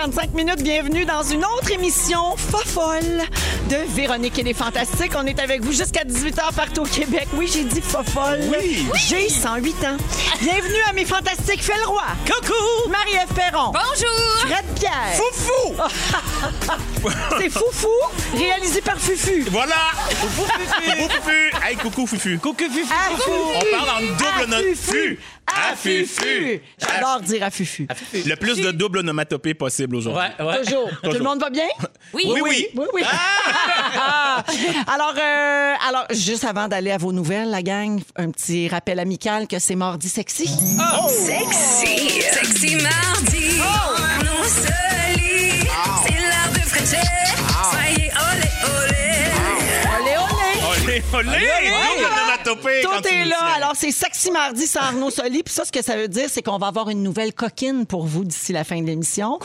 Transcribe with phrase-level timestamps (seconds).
[0.00, 0.62] 15h55 minutes.
[0.62, 3.20] Bienvenue dans une autre émission fofolle
[3.68, 5.12] de Véronique et les Fantastiques.
[5.14, 7.28] On est avec vous jusqu'à 18h partout au Québec.
[7.34, 8.40] Oui, j'ai dit fofolle.
[8.50, 8.86] Oui.
[9.08, 9.96] J'ai 108 ans.
[10.40, 11.62] Bienvenue à mes Fantastiques.
[11.62, 12.04] Fais le roi.
[12.24, 12.88] Coucou.
[12.88, 13.72] Marie-Ève Perron.
[13.72, 14.38] Bonjour!
[14.38, 15.12] Fred Pierre.
[15.14, 15.74] Foufou!
[17.38, 17.88] C'est Foufou,
[18.36, 19.44] réalisé par Fufu.
[19.50, 19.74] Voilà!
[20.14, 20.90] Foufou, Fufu!
[21.08, 21.52] Fufu!
[21.62, 22.38] Hey, coucou, Fufu!
[22.38, 22.90] Coucou Fufu.
[22.90, 24.76] Ah, On parle en double À note.
[24.76, 25.18] Fufu.
[25.54, 26.60] À Fufu.
[26.78, 27.86] J'adore dire à Fufu.
[28.14, 30.22] Le plus de double onomatopée possible aujourd'hui.
[30.64, 30.90] Toujours.
[31.02, 31.66] Tout le monde va bien?
[32.12, 32.66] Oui, Oui, oui.
[32.74, 33.02] Oui, oui.
[34.92, 39.46] alors, euh, alors, juste avant d'aller à vos nouvelles, la gang, un petit rappel amical
[39.46, 40.48] que c'est mardi sexy.
[41.08, 43.60] Sexy, sexy mardi.
[43.60, 45.68] Arnaud Soli,
[46.04, 47.49] c'est l'heure de.
[50.90, 51.02] Olé!
[51.14, 51.70] Olé, olé!
[52.00, 52.80] Double onomatopée!
[52.84, 53.36] quand Tout tu est nous là.
[53.38, 53.56] tiens.
[53.56, 55.42] Alors, c'est Sexy Mardi sans Arnaud Soli.
[55.42, 58.06] Puis ça, ce que ça veut dire, c'est qu'on va avoir une nouvelle coquine pour
[58.06, 59.38] vous d'ici la fin de l'émission.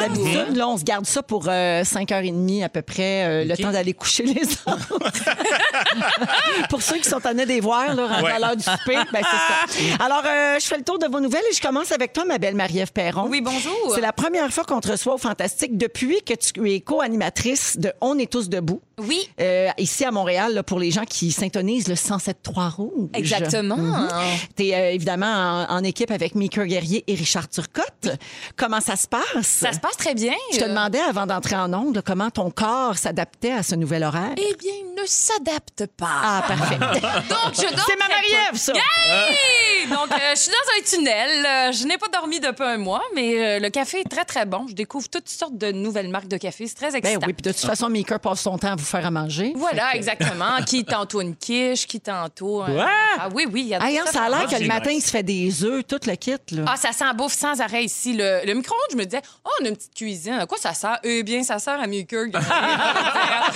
[0.00, 3.72] D'habitude, là, on se garde ça pour euh, 5h30 à peu près, euh, le temps
[3.72, 4.98] d'aller coucher les autres.
[6.70, 9.82] pour ceux qui sont tannés des voir, là, rendu à l'heure du souper, ben, c'est
[9.92, 10.04] ça.
[10.04, 12.38] Alors, euh, je fais le tour de vos nouvelles et je commence avec toi, ma
[12.38, 13.26] belle Marie-Ève Perron.
[13.28, 13.92] Oui, bonjour.
[13.94, 17.92] C'est la première fois qu'on te reçoit au Fantastique depuis que tu es co-animatrice de
[18.00, 18.80] On est tous debout.
[18.98, 23.08] Oui, Euh, ici à Montréal, là, pour les gens qui syntonisent le 107.3 Rouge.
[23.14, 24.08] exactement.
[24.56, 28.10] Tu es évidemment en, en équipe avec Mika Guerrier et Richard Turcotte.
[28.56, 29.22] Comment ça se passe?
[29.46, 30.34] Ça se passe très bien.
[30.52, 34.04] Je te Euh, demandais avant d'entrer en ondes comment ton corps s'adaptait à ce nouvel
[34.04, 34.34] horaire?
[34.36, 36.08] Eh bien, il ne s'adapte pas.
[36.10, 36.78] Ah, parfait.
[36.80, 38.72] Donc, je dors C'est ma Marie-Ève, ça!
[38.74, 39.88] Hey!
[39.88, 41.46] Donc, euh, je suis dans un tunnel.
[41.46, 44.46] Euh, je n'ai pas dormi depuis un mois, mais euh, le café est très, très
[44.46, 44.66] bon.
[44.68, 46.66] Je découvre toutes sortes de nouvelles marques de café.
[46.66, 47.26] C'est très Ben excitant.
[47.26, 49.52] oui, puis de toute façon, Mika passe son temps vous faire à manger.
[49.56, 50.58] Voilà, exactement.
[50.66, 52.62] Qui tantôt une quiche, qui tantôt.
[52.62, 52.86] un-
[53.18, 53.62] Ah oui, oui.
[53.62, 55.22] il Y a Hey, tout hein, ça a l'air que le matin, il se fait
[55.22, 56.36] des œufs, tout le kit.
[56.52, 56.64] Là.
[56.66, 58.14] Ah, ça sent bouffe sans arrêt ici.
[58.14, 60.34] Le, le micro-ondes, je me disais, oh, on a une petite cuisine.
[60.34, 60.98] À quoi ça sert?
[61.04, 62.30] Eh bien, ça sert à mieux que.
[62.34, 63.50] Ah,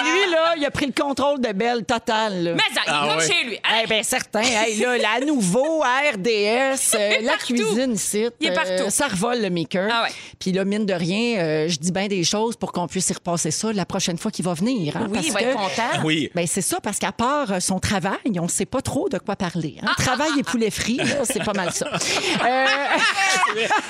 [0.02, 2.42] lui, là, il a pris le contrôle de Belle total.
[2.44, 2.54] là.
[2.54, 3.58] Mais ça, il Ah chez lui.
[3.82, 4.40] Eh bien, certain.
[4.42, 8.26] Hey, là, la nouveau, RDS, euh, la cuisine ici.
[8.40, 8.90] Il est euh, partout.
[8.90, 9.88] ça revole le maker.
[9.92, 10.10] Ah ouais.
[10.38, 13.12] Puis là, mine de rien, euh, je dis bien des choses pour qu'on puisse y
[13.12, 14.96] repasser ça la prochaine fois qu'il va venir.
[14.96, 16.04] hein, Oui, parce il va que- être content.
[16.04, 16.30] Oui.
[16.34, 19.18] Ben c'est ça, parce qu'à part euh, son travail, on ne sait pas trop de
[19.18, 19.76] quoi parler.
[19.82, 19.94] Ah, hein.
[19.98, 21.90] Travail et poulet frit, c'est pas mal ça.
[22.48, 22.66] Euh,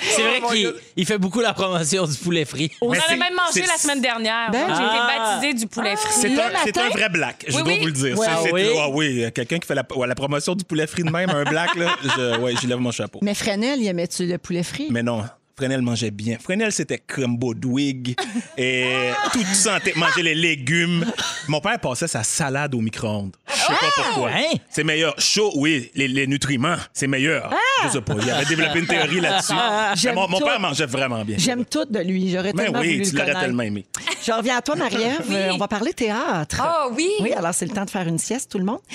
[0.00, 2.70] C'est vrai qu'il il fait beaucoup la promotion du poulet frit.
[2.80, 4.50] On en a même mangé la semaine dernière.
[4.50, 5.18] Ben J'ai été Ah.
[5.36, 6.08] baptisé du poulet frit.
[6.12, 6.82] C'est un, c'est matin?
[6.86, 7.78] un vrai black, je Oui, dois oui.
[7.80, 8.18] vous le dire.
[8.18, 8.62] Ouais, oui.
[8.78, 11.44] ah oui, quelqu'un qui fait la, ouais, la promotion du poulet frit de même, un
[11.44, 13.18] black, là, je, ouais, lève mon chapeau.
[13.22, 14.88] mais Fresnel, il aimait-tu le poulet frit?
[14.90, 15.24] Mais non,
[15.58, 16.36] Fresnel mangeait bien.
[16.40, 18.14] Fresnel, c'était crumbo dwig
[18.56, 21.04] et tout sentait manger les légumes.
[21.48, 23.34] Mon père passait sa salade au micro-ondes.
[23.48, 24.30] Je sais pas pourquoi.
[24.30, 24.54] Hein?
[24.70, 25.16] C'est meilleur.
[25.18, 27.52] Chaud, oui, les, les nutriments, c'est meilleur.
[27.82, 28.14] Je sais pas.
[28.22, 29.52] Il avait développé une théorie là-dessus.
[29.52, 30.44] Mais J'aime Mon, mon tout.
[30.44, 31.36] père mangeait vraiment bien.
[31.40, 32.30] J'aime tout de lui.
[32.30, 33.40] J'aurais Mais tellement oui, voulu tu le l'aurais connaître.
[33.40, 33.84] tellement aimé.
[34.24, 35.26] Je reviens à toi, Marie-Ève.
[35.32, 36.58] Euh, on va parler théâtre.
[36.60, 37.08] Ah oui.
[37.20, 38.78] Oui, alors c'est le temps de faire une sieste, tout le monde.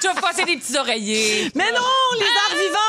[0.00, 1.50] Tu vas passer des petits oreillers.
[1.54, 1.80] Mais non,
[2.18, 2.85] les arts vivants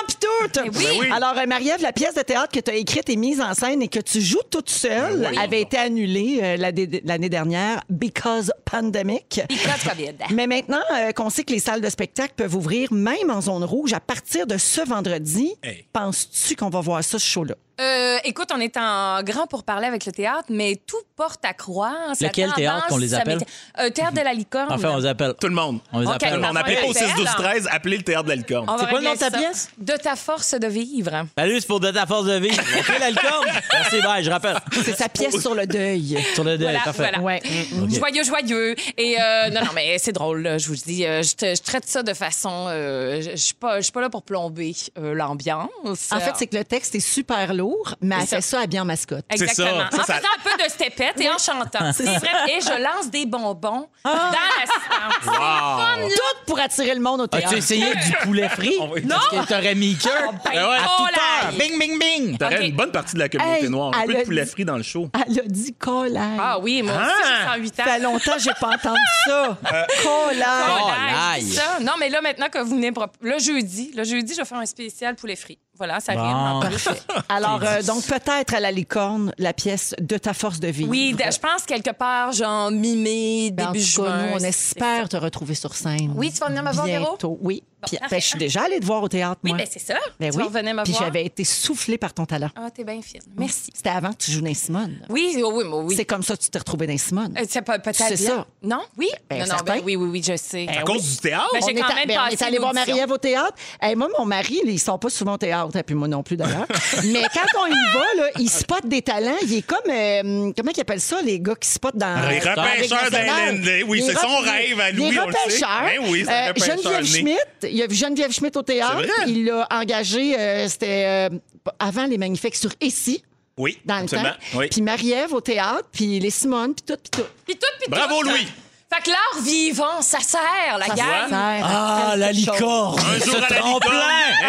[0.55, 0.71] Mais oui.
[0.83, 1.07] Ben oui.
[1.11, 3.81] Alors, euh, Marie-Ève, la pièce de théâtre que tu as écrite et mise en scène
[3.81, 5.37] et que tu joues toute seule Ben oui.
[5.37, 9.41] avait été annulée euh, l'année l'année dernière because pandemic.
[9.49, 10.13] Because COVID.
[10.33, 13.63] Mais maintenant euh, qu'on sait que les salles de spectacle peuvent ouvrir même en zone
[13.63, 15.85] rouge à partir de ce vendredi, Hey.
[15.93, 17.55] penses-tu qu'on va voir ça, ce show-là?
[17.79, 21.53] Euh, écoute, on est en grand pour parler avec le théâtre, mais tout porte à
[21.53, 21.93] croire.
[22.19, 23.39] Lequel théâtre qu'on les appelle?
[23.79, 24.67] Euh, théâtre de la licorne.
[24.71, 25.33] Enfin, on les appelle.
[25.39, 25.79] Tout le monde.
[25.93, 26.39] On les appelle.
[26.39, 28.67] ben, On appelait Ouais, au 6 12 13 appelez le théâtre de la licorne.
[28.79, 29.69] C'est quoi le nom de ta pièce?
[29.77, 31.25] De ta force de vivre.
[31.37, 32.37] Salut, c'est pour de ta force de.
[32.47, 33.45] OK, la licorne?
[33.71, 34.57] Merci, bye, je rappelle.
[34.83, 36.17] C'est sa pièce sur le deuil.
[36.33, 37.09] Sur le deuil, Voilà, parfait.
[37.11, 37.19] voilà.
[37.19, 37.41] Ouais.
[37.89, 38.75] Joyeux, joyeux.
[38.97, 41.05] Et euh, non, non, mais c'est drôle, là, je vous dis.
[41.05, 42.65] euh, je, te- je traite ça de façon.
[42.69, 43.53] euh, je je suis
[43.91, 45.69] pas, là pour plomber euh, l'ambiance.
[46.11, 47.66] En fait, c'est que le texte est super lourd,
[48.01, 49.25] mais elle fait ça bien en mascotte.
[49.31, 49.63] C'est ça.
[49.63, 49.89] Exactement.
[49.91, 51.91] Ça, en ça- faisant un peu de stepette et en chantant.
[51.93, 52.29] C'est vrai.
[52.49, 55.13] Et je lance des bonbons dans l'assistance.
[55.23, 57.47] C'est fun, tout pour attirer le monde au théâtre.
[57.47, 58.75] As-tu essayé du poulet frit?
[58.79, 60.31] On va- Parce que t'aurais mis cœur.
[60.45, 60.75] Ben, Ah ouais.
[60.77, 61.47] À oh toute là!
[61.47, 61.53] heure.
[61.57, 62.37] Bing, bing, bing.
[62.37, 63.91] T'aurais une bonne partie de la communauté Hey, noire.
[63.95, 65.09] Un peu de a poulet dit- frit dans le show.
[65.27, 66.39] Elle a dit collage.
[66.39, 67.37] Ah oui, moi aussi, Ah!
[67.55, 67.83] j'ai 108 ans.
[67.83, 69.57] Ça fait longtemps que j'ai pas entendu ça.
[69.63, 71.49] Oh, Colaille.
[71.49, 71.79] là, ça.
[71.81, 72.91] Non, mais là, maintenant que vous venez...
[73.21, 75.59] Le jeudi, le jeudi, je vais faire un spécial poulet frit.
[75.77, 76.21] Voilà, ça Bon.
[76.21, 76.35] rime.
[76.35, 76.87] en plus.
[77.29, 80.85] Alors, euh, donc, peut-être à la licorne, la pièce de ta force de vie.
[80.85, 84.27] Oui, de- je pense quelque part, genre mi-mai, Ben, en début tout cas, juin.
[84.27, 86.13] nous, on espère te retrouver sur scène.
[86.15, 87.05] Oui, tu vas venir me voir, Véro?
[87.09, 87.63] Bientôt, oui.
[87.85, 88.15] Puis, parfait.
[88.15, 89.57] ben, je suis déjà allée te voir au théâtre, Oui, moi.
[89.59, 89.95] ben c'est ça.
[90.19, 90.43] Ben tu oui.
[90.45, 91.03] revenais me Puis voir.
[91.05, 92.49] j'avais été soufflée par ton talent.
[92.55, 93.21] Ah, t'es bien fine.
[93.37, 93.69] Merci.
[93.73, 94.99] C'était avant que tu joues dans Simone.
[95.09, 95.95] Oui, oh, oui, moi, oui.
[95.95, 97.35] C'est comme ça que tu t'es retrouvée dans Simone.
[97.37, 98.27] Euh, C'est pas- peut-être C'est bien.
[98.29, 98.47] ça.
[98.63, 98.81] Non?
[98.97, 99.07] Oui?
[99.29, 99.75] Ben, non, non, certain.
[99.75, 100.67] ben oui, oui, oui, je sais.
[100.67, 101.45] À cause du théâtre?
[101.53, 102.73] Ben, on j'ai est, quand même ben, on passé est allé voir.
[102.73, 103.53] Marie-Ève au théâtre.
[103.79, 106.35] Hey, moi, mon mari, il sort pas souvent au théâtre, et puis moi non plus
[106.35, 106.65] d'ailleurs.
[107.05, 109.35] Mais quand on y va, là, il spot des talents.
[109.43, 112.27] Il est comme, euh, comment ils appellent ça, les gars qui spotent dans.
[112.27, 113.83] Les repêcheurs d'LND.
[113.87, 115.39] Oui, c'est son rêve à les Louis, on le sait.
[115.43, 115.81] repêcheurs.
[115.83, 117.05] Ben oui, Euh, Geneviève.
[117.05, 117.37] Schmidt,
[117.69, 119.01] il y a Geneviève Schmidt au théâtre.
[119.27, 121.37] Il l'a engagé, euh, c'était euh,
[121.79, 123.23] avant les Magnifiques sur Essie,
[123.57, 124.29] Oui, dans le absolument.
[124.29, 124.57] temps.
[124.59, 124.67] Oui.
[124.69, 127.27] Puis Marie-Ève au théâtre, puis les Simone, puis tout, puis tout.
[127.45, 128.29] Puis tout, puis Bravo, tout.
[128.29, 128.47] Louis.
[128.89, 131.29] Fait que l'art vivant, ça sert, la Ça gang.
[131.29, 132.97] sert à Ah, la licorne.
[132.99, 133.93] Un jour Ce à la licorne.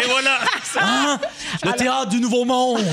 [0.01, 0.39] Et voilà.
[0.79, 1.19] Hein?
[1.63, 2.85] Le théâtre du Nouveau Monde.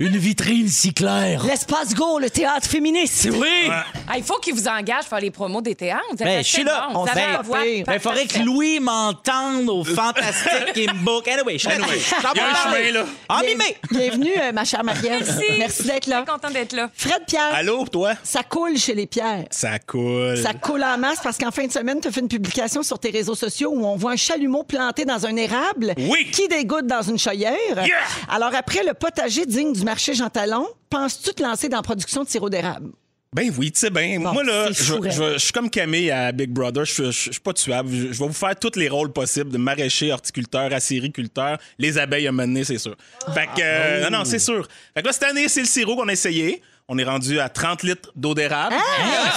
[0.00, 1.44] Une vitrine si claire.
[1.44, 3.28] L'espace Go, le théâtre féministe.
[3.32, 3.70] Oui.
[4.08, 6.02] Ah, il faut qu'ils vous engagent pour faire les promos des théâtres.
[6.10, 6.88] Vous Ben, je suis là.
[6.92, 7.02] bon.
[7.02, 7.04] On.
[7.04, 8.40] Ben, il faudrait que.
[8.40, 11.28] Louis m'entende au fantastique Game Book.
[11.28, 13.04] Anyway, je suis Anyway, il y a un chemin, là.
[13.28, 13.76] En Bien- mimé.
[13.92, 15.40] Bienvenue, euh, ma chère Marie-Ève.
[15.58, 15.84] Merci.
[15.84, 16.22] d'être là.
[16.22, 16.90] Très content d'être là.
[16.96, 18.14] Fred Pierre, Allô, toi?
[18.24, 19.44] ça coule chez les Pierres.
[19.52, 20.36] Ça coule.
[20.36, 20.52] Ça
[20.98, 23.70] masse parce qu'en fin de semaine, tu as fait une publication sur tes réseaux sociaux
[23.72, 26.30] où on voit un chalumeau planté dans un érable Oui.
[26.32, 27.52] qui dégoûte dans une chaudière.
[27.76, 27.96] Yeah.
[28.28, 32.24] Alors après le potager digne du marché Jean Talon, penses-tu te lancer dans la production
[32.24, 32.90] de sirop d'érable?
[33.34, 34.18] Ben oui, tu sais bien.
[34.18, 36.86] Moi, là, c'est je, fou, je- je suis comme Camille à Big Brother.
[36.86, 37.90] Je, suis pas tuable.
[37.90, 41.58] Je, vais vous faire tous les rôles possibles de maraîcher, horticulteur, acériculteur.
[41.78, 42.96] Les abeilles à mener, c'est sûr.
[43.34, 44.66] Fait que, euh, non, non, c'est sûr.
[44.94, 46.62] Fait que là, cette année, c'est le sirop qu'on a essayé.
[46.90, 48.74] On est rendu à 30 litres d'eau d'érable.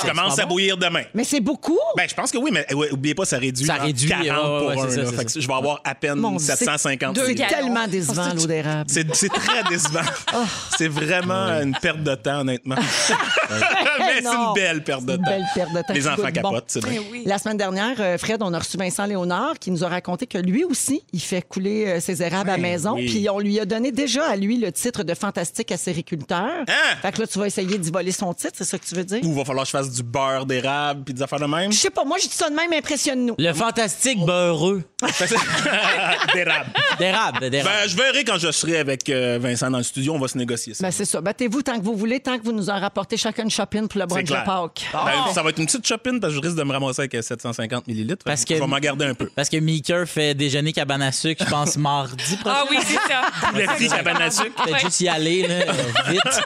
[0.02, 1.04] ça commence à bouillir demain.
[1.14, 1.78] Mais c'est beaucoup.
[1.98, 3.66] Ben, je pense que oui, mais ouais, oubliez pas, ça réduit.
[3.66, 4.90] Ça réduit, 40 ouais, pour un.
[4.90, 5.12] ça, là.
[5.12, 8.48] Fait que je vais avoir à peine Mon Dieu, 750 deux C'est tellement décevant, l'eau
[8.48, 8.90] d'érable.
[8.90, 10.00] C'est très décevant.
[10.78, 12.76] C'est vraiment une perte de temps, honnêtement.
[14.00, 15.30] Mais c'est une belle perte de une temps.
[15.30, 16.32] belle perte de temps Les enfants bon.
[16.32, 17.02] capotent, c'est bien.
[17.02, 17.24] Ben oui.
[17.26, 20.38] La semaine dernière, euh, Fred, on a reçu Vincent Léonard qui nous a raconté que
[20.38, 22.96] lui aussi, il fait couler euh, ses érables à la maison.
[22.96, 26.46] Puis on lui a donné déjà à lui le titre de fantastique acériculteur.
[26.68, 26.96] Hein?
[27.02, 29.04] Fait que là, tu vas essayer d'y voler son titre, c'est ça que tu veux
[29.04, 29.20] dire?
[29.24, 31.72] Ou va falloir que je fasse du beurre d'érable puis des affaires de même?
[31.72, 33.36] Je sais pas, moi, je dis ça de même, impressionne-nous.
[33.38, 34.84] Le fantastique beurreux.
[36.34, 36.70] d'érable.
[37.00, 37.76] D'érable, d'érable.
[37.82, 40.14] Ben, je verrai quand je serai avec euh, Vincent dans le studio.
[40.14, 40.84] On va se négocier ça.
[40.84, 41.22] Ben, c'est ça.
[41.22, 44.00] Battez-vous tant que vous voulez, tant que vous nous en rapportez chacun une shopping pour
[44.00, 44.36] le brunch de.
[44.46, 44.88] Pâques.
[44.94, 47.16] Ben, ça va être une petite chopine parce que je risque de me ramasser avec
[47.16, 48.24] euh, 750 millilitres.
[48.26, 49.30] Parce que- je vais m'en garder un peu.
[49.36, 52.56] Parce que Meeker fait déjeuner cabane à sucre, je pense, mardi prochain.
[52.62, 53.22] Ah oui, c'est ça.
[53.54, 54.64] Le petit cabane à sucre.
[54.64, 55.74] Peut-être juste y aller, là, euh,
[56.10, 56.42] vite.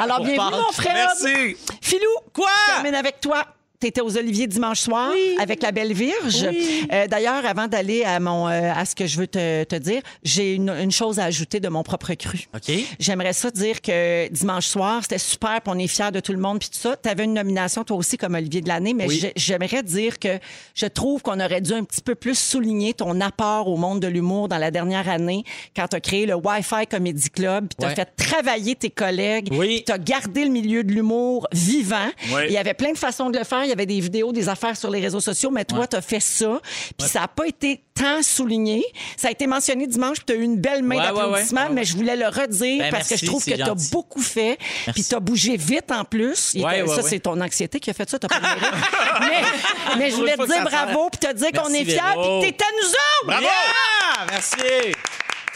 [0.00, 0.94] Alors, Pour bienvenue, mon frère.
[0.94, 1.56] Merci.
[1.80, 2.48] Philou, Quoi?
[2.68, 3.44] je termine avec toi.
[3.80, 5.10] Tu étais aux Oliviers dimanche soir
[5.40, 6.46] avec la belle Vierge.
[6.92, 10.00] Euh, D'ailleurs, avant d'aller à, mon, euh, à ce que je veux te, te dire,
[10.22, 12.46] j'ai une, une chose à ajouter de mon propre cru.
[12.54, 12.72] OK.
[13.00, 16.38] J'aimerais ça dire que dimanche soir, c'était super, puis on est fiers de tout le
[16.38, 16.96] monde, puis tout ça.
[16.96, 19.22] Tu avais une nomination, toi aussi, comme Olivier de l'année, mais Oui.
[19.36, 20.38] j'aimerais dire que
[20.74, 24.06] je trouve qu'on aurait dû un petit peu plus souligner ton apport au monde de
[24.08, 25.44] l'humour dans la dernière année
[25.76, 27.94] quand tu as créé le Wi-Fi Comedy Club, puis tu as Ouais.
[27.96, 29.66] fait travailler tes collègues, Oui.
[29.66, 32.08] puis tu as gardé le milieu de l'humour vivant.
[32.32, 32.42] Oui.
[32.46, 33.63] Il y avait plein de façons de le faire.
[33.64, 36.02] Il y avait des vidéos, des affaires sur les réseaux sociaux, mais toi, tu as
[36.02, 36.60] fait ça.
[36.98, 38.84] Puis ça n'a pas été tant souligné.
[39.16, 41.96] Ça a été mentionné dimanche, puis tu as eu une belle main d'applaudissements, mais je
[41.96, 44.58] voulais le redire Ben, parce que je trouve que tu as beaucoup fait.
[44.92, 46.56] Puis tu as bougé vite en plus.
[46.56, 48.18] Ça, c'est ton anxiété qui a fait ça.
[48.18, 48.40] T'as pas
[49.20, 51.98] mais, mais je voulais te dire bravo, puis te dire qu'on est fiers,
[52.40, 53.26] puis que t'es à nous autres!
[53.26, 53.42] Bravo!
[53.42, 54.26] Yeah!
[54.30, 54.92] Merci!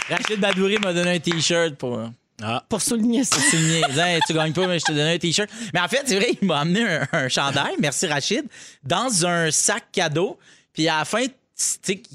[0.09, 2.01] Rachid Badouri m'a donné un T-shirt pour...
[2.43, 2.65] Ah.
[2.69, 3.37] Pour souligner ça.
[3.41, 3.83] souligner.
[3.99, 5.49] Hey, tu gagnes pas, mais je te donne un T-shirt.
[5.75, 8.45] Mais en fait, c'est vrai, il m'a amené un, un chandail, merci Rachid,
[8.85, 10.39] dans un sac cadeau.
[10.73, 11.25] Puis à la fin,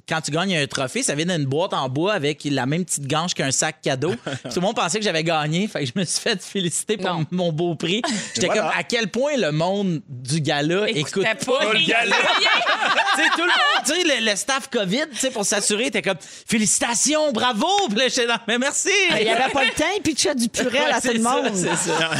[0.08, 3.06] quand tu gagnes un trophée, ça vient d'une boîte en bois avec la même petite
[3.08, 4.14] ganche qu'un sac cadeau.
[4.26, 5.68] Puis tout le monde pensait que j'avais gagné.
[5.68, 7.26] Fait que je me suis fait féliciter pour Non.
[7.32, 8.02] mon beau prix.
[8.36, 8.62] J'étais Voilà.
[8.62, 12.16] comme, à quel point le monde du gala écoute pas le gala?
[13.16, 16.02] tu tout le monde, tu sais, le, le staff COVID, tu sais, pour s'assurer, était
[16.02, 17.68] comme félicitations, bravo.
[17.90, 18.90] Puis là, j'étais là, mais merci.
[19.20, 21.54] Il n'y avait pas le temps, il pitchait du purée à tout le monde.
[21.56, 22.12] ça.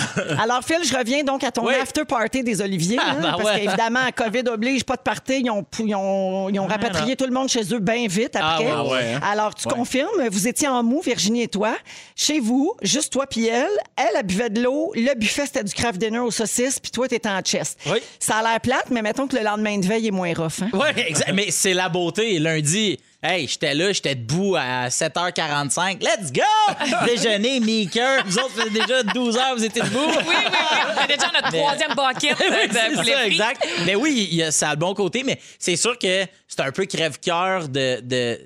[0.42, 1.74] Alors, Phil, je reviens donc à ton Oui.
[1.82, 2.98] after party des Oliviers.
[3.00, 3.62] Ah, hein, ben parce ouais.
[3.62, 5.42] qu'évidemment, COVID oblige, pas de party.
[5.46, 8.36] Ils ont, ils ont, ils ont rapatrié envoyé tout le monde chez eux bien vite
[8.36, 8.68] après.
[8.72, 9.20] Ah ouais, ouais, hein?
[9.24, 9.74] Alors, tu Ouais.
[9.74, 11.76] confirmes, vous étiez en mou, Virginie et toi.
[12.16, 13.68] Chez vous, juste toi puis elle.
[13.96, 14.92] Elle, elle buvait de l'eau.
[14.96, 17.80] Le buffet, c'était du craft dinner aux saucisses, puis toi, t'étais en chest.
[17.86, 18.00] Oui.
[18.20, 20.62] Ça a l'air plate, mais mettons que le lendemain de veille est moins rough.
[20.62, 20.70] Hein?
[20.98, 21.32] Exact.
[21.34, 22.40] Mais c'est la beauté.
[22.40, 26.02] Lundi, hey, j'étais là, j'étais debout à 7h45.
[26.02, 26.42] Let's go!
[27.06, 28.24] Déjeuner, Meeker.
[28.26, 30.00] Vous autres, déjà 12 h vous étiez debout.
[30.08, 30.78] Oui, oui, oui.
[30.98, 33.32] On est déjà notre troisième bucket Oui, de poulet ça, frit.
[33.32, 33.68] exact.
[33.86, 37.68] Mais oui, ça a le bon côté, mais c'est sûr que c'est un peu crève-cœur
[37.70, 38.40] de, de,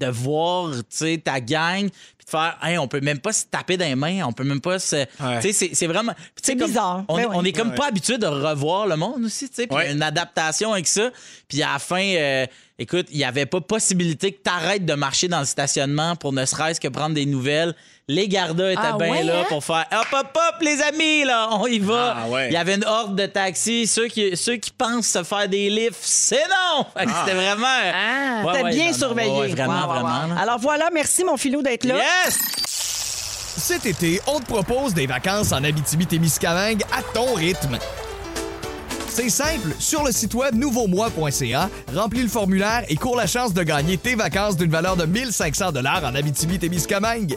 [0.00, 3.44] de voir tu sais, ta gang puis de faire hey, on peut même pas se
[3.44, 5.04] taper dans les mains, on peut même pas se.
[5.40, 6.12] C'est- c'est vraiment.
[6.42, 7.04] C'est bizarre.
[7.08, 7.48] On, Ben on oui.
[7.48, 9.92] est comme pas habitué de revoir le monde aussi, tu sais, puis Ouais.
[9.92, 11.10] une adaptation avec ça.
[11.48, 12.46] Puis à la fin, euh,
[12.78, 16.32] écoute, il y avait pas possibilité que tu arrêtes de marcher dans le stationnement pour
[16.32, 17.74] ne serait-ce que prendre des nouvelles.
[18.12, 19.44] Les gardas étaient Ah bien ouais, là hein?
[19.48, 22.16] pour faire hop, hop, hop, les amis, là, on y va.
[22.24, 22.48] Ah ouais.
[22.48, 23.86] Il y avait une horde de taxis.
[23.86, 26.86] Ceux qui, ceux qui pensent se faire des lifts, c'est non!
[26.98, 27.66] C'était vraiment.
[27.94, 28.44] Ah.
[28.46, 29.30] Ouais, bien non, surveillé.
[29.30, 30.06] ouais, vraiment, Wow, wow, wow.
[30.08, 30.36] vraiment.
[30.40, 31.94] Alors voilà, merci mon filou d'être là.
[31.98, 32.36] Yes!
[33.56, 37.78] Cet été, on te propose des vacances en Abitibi-Témiscamingue à ton rythme.
[39.08, 43.62] C'est simple, sur le site web nouveaumois.ca, remplis le formulaire et cours la chance de
[43.62, 47.36] gagner tes vacances d'une valeur de 1500 dollars en Abitibi-Témiscamingue.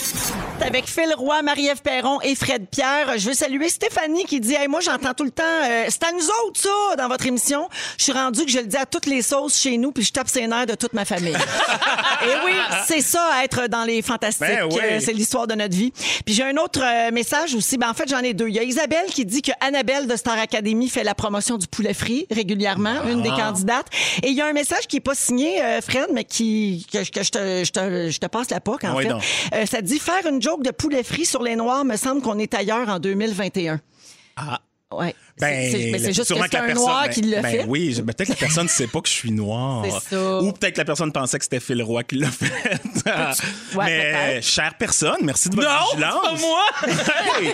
[0.65, 3.17] Avec Phil Roy, Marie-Ève Perron et Fred Pierre.
[3.17, 6.11] Je veux saluer Stéphanie qui dit hey, Moi, j'entends tout le temps, euh, c'est à
[6.11, 7.67] nous autres, ça, dans votre émission.
[7.97, 10.11] Je suis rendu que je le dis à toutes les sauces chez nous, puis je
[10.13, 11.33] tape ses nerfs de toute ma famille.
[12.23, 12.53] et oui,
[12.87, 14.47] c'est ça, être dans les fantastiques.
[14.47, 14.79] Ben oui.
[14.83, 15.91] Euh, c'est l'histoire de notre vie.
[16.25, 17.77] Puis j'ai un autre euh, message aussi.
[17.77, 18.47] Ben, en fait, j'en ai deux.
[18.47, 21.67] Il y a Isabelle qui dit que Annabelle de Star Academy fait la promotion du
[21.67, 23.23] poulet frit régulièrement, une Ah.
[23.23, 23.87] des candidates.
[24.23, 26.99] Et il y a un message qui est pas signé, euh, Fred, mais qui que,
[27.09, 29.07] que je, te, je, te, je te passe la POC, en Oui,
[29.51, 29.65] fait.
[29.65, 32.53] ça dit faire une joke de poulet frit sur les Noirs, me semble qu'on est
[32.53, 33.79] ailleurs en 2021.
[34.35, 34.59] Ah.
[34.93, 35.15] Ouais.
[35.39, 37.63] Ben, C'est- juste que c'est la un personne- noir ben- qui l'a ben fait.
[37.65, 39.85] Oui, ben, peut-être que la personne ne sait pas que je suis noir.
[39.85, 40.41] C'est ça.
[40.41, 42.51] Ou peut-être que la personne pensait que c'était Phil Roy qui l'a fait.
[43.75, 46.19] Ouais, Mais, chère personne, merci de votre Non, vigilance.
[46.23, 46.63] c'est pas moi!
[47.41, 47.53] Hey!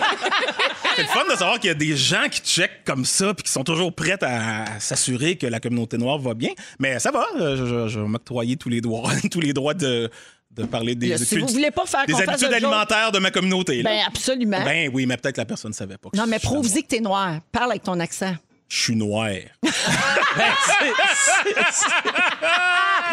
[0.96, 3.44] c'est le fun de savoir qu'il y a des gens qui checkent comme ça puis
[3.44, 6.50] qui sont toujours prêts à, s'assurer que la communauté noire va bien.
[6.80, 9.74] Mais ça va, euh, je, je, je vais m'octroyer tous les droits, tous les droits
[9.74, 10.10] de,
[10.58, 13.82] de parler des, si études- vous voulez pas faire des habitudes alimentaires de ma communauté.
[13.82, 13.90] là.
[13.90, 14.62] Ben, absolument.
[14.64, 16.10] Ben oui, mais peut-être que la personne ne savait pas.
[16.10, 17.38] que non, mais prouve-y que t'es noir.
[17.52, 18.34] Parle avec ton accent.
[18.68, 19.30] Je suis noir.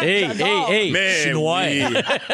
[0.00, 0.90] Hey, hey, hey!
[0.90, 1.64] Mais je suis noir.
[1.64, 1.84] oui,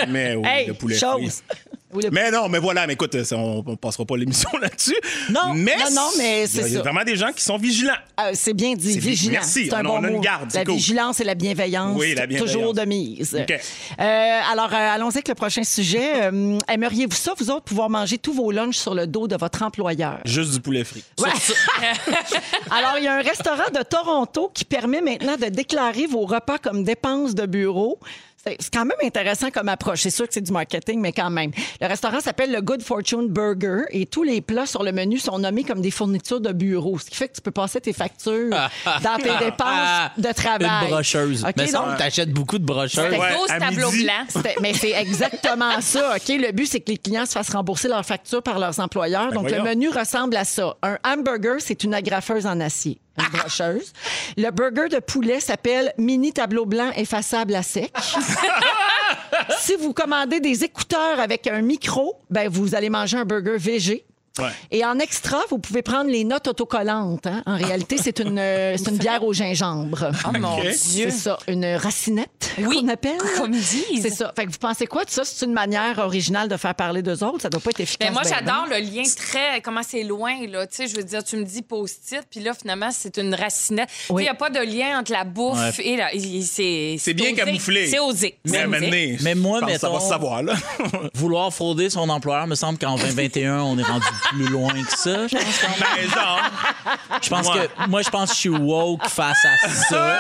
[0.09, 1.43] mais oui, Hey, le poulet chose.
[1.49, 1.72] frit.
[2.11, 4.97] Mais non, mais voilà, mais écoute, ça, on, on passera pas l'émission là-dessus.
[5.31, 7.93] Non, mais non, non, c'est Il y a vraiment des gens qui sont vigilants.
[8.21, 9.33] Euh, c'est bien dit, C'est vi- vigilant.
[9.35, 10.75] merci, C'est un on- bon on a une garde, La cool.
[10.75, 11.97] vigilance et la bienveillance.
[11.99, 12.53] Oui, la bienveillance.
[12.55, 13.37] Toujours de mise.
[13.41, 13.51] OK.
[13.53, 16.13] Euh, alors, euh, allons-y avec le prochain sujet.
[16.23, 19.63] Euh, aimeriez-vous ça, vous autres, pouvoir manger tous vos lunchs sur le dos de votre
[19.63, 20.19] employeur?
[20.25, 21.03] Juste du poulet frit.
[21.19, 21.29] Ouais.
[22.71, 26.59] Alors, il y a un restaurant de Toronto qui permet maintenant de déclarer vos repas
[26.59, 27.99] comme dépenses de bureau.
[28.45, 30.01] C'est quand même intéressant comme approche.
[30.01, 31.53] C'est sûr que c'est du marketing, mais quand même.
[31.81, 35.39] Le restaurant s'appelle le Good Fortune Burger et tous les plats sur le menu sont
[35.39, 38.51] nommés comme des fournitures de bureau, ce qui fait que tu peux passer tes factures
[39.03, 40.83] dans tes dépenses de travail.
[40.83, 41.45] Une brocheuse.
[41.45, 43.05] OK, mais ça, donc- t'achètes beaucoup de brocheuses.
[43.05, 44.05] C'était- Ouais, 12 à tableaux midi.
[44.05, 44.27] blancs.
[44.29, 46.29] C'était- Mais c'est exactement ça, OK?
[46.29, 49.31] Le but, c'est que les clients se fassent rembourser leurs factures par leurs employeurs.
[49.33, 49.63] Donc, voyons.
[49.63, 50.75] le menu ressemble à ça.
[50.83, 52.99] Un hamburger, c'est une agrafeuse en acier.
[53.19, 53.93] Une brocheuse.
[54.37, 57.93] Le burger de poulet s'appelle mini tableau blanc effaçable à sec.
[59.59, 64.07] si vous commandez des écouteurs avec un micro, ben vous allez manger un burger VG.
[64.39, 64.49] Ouais.
[64.71, 67.27] Et en extra, vous pouvez prendre les notes autocollantes.
[67.27, 67.43] hein.
[67.47, 70.11] En réalité, c'est une, euh, c'est une bière au gingembre.
[70.27, 70.59] Oh mon.
[70.61, 70.73] Dieu.
[70.75, 73.19] C'est ça, une racinette Oui, qu'on appelle.
[73.37, 74.03] comme ils disent.
[74.03, 74.33] C'est ça.
[74.35, 75.23] Fait que vous pensez quoi de ça?
[75.25, 77.43] C'est une manière originale de faire parler d'eux autres?
[77.43, 78.09] Ça doit pas être efficace.
[78.09, 79.61] Ben, moi, j'adore le lien très.
[79.61, 80.67] Comment c'est loin, là.
[80.67, 83.89] Tu sais, je veux dire, tu me dis post-it, puis là, finalement, c'est une racinette.
[84.09, 84.23] Il Oui.
[84.25, 85.87] n'y a pas de lien entre la bouffe Ouais.
[85.87, 86.09] et la.
[86.43, 87.35] C'est C'est bien osé.
[87.37, 87.87] camouflé.
[87.89, 88.39] C'est osé.
[88.47, 88.67] Mais
[89.23, 90.55] Mais moi, que ça va mettons- se savoir, là.
[91.15, 95.27] Vouloir frauder son employeur, me semble qu'en 2021, on est rendu plus loin que ça.
[95.27, 96.09] Je pense, quand même.
[96.09, 96.41] ben, genre.
[97.23, 97.69] Je pense Ouais.
[97.85, 100.19] que moi, je pense que je suis woke face à ça.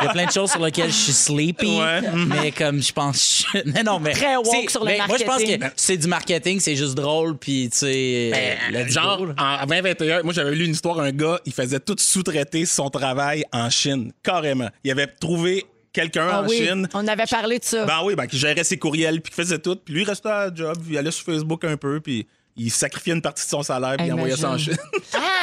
[0.00, 2.00] Il y a plein de choses sur lesquelles je suis sleepy, Ouais.
[2.26, 5.16] mais comme je pense, je- non, non, mais Très woke c'est- sur le mais Moi,
[5.18, 8.30] je pense que c'est du marketing, c'est juste drôle, puis tu sais,
[8.70, 9.34] Ben, let's genre, go, là.
[9.62, 13.44] en 2021, moi, j'avais lu une histoire, un gars, il faisait tout sous-traiter son travail
[13.52, 14.68] en Chine, carrément.
[14.84, 16.88] Il avait trouvé quelqu'un Ah en oui, Chine.
[16.94, 17.84] on avait parlé de ça.
[17.84, 19.76] Ben oui, ben, qui gérait ses courriels, puis qui faisait tout.
[19.76, 22.70] Puis lui, il restait à la job, il allait sur Facebook un peu, puis il
[22.70, 24.58] sacrifiait une partie de son salaire puis il envoyait ça en.
[24.58, 24.76] Chine.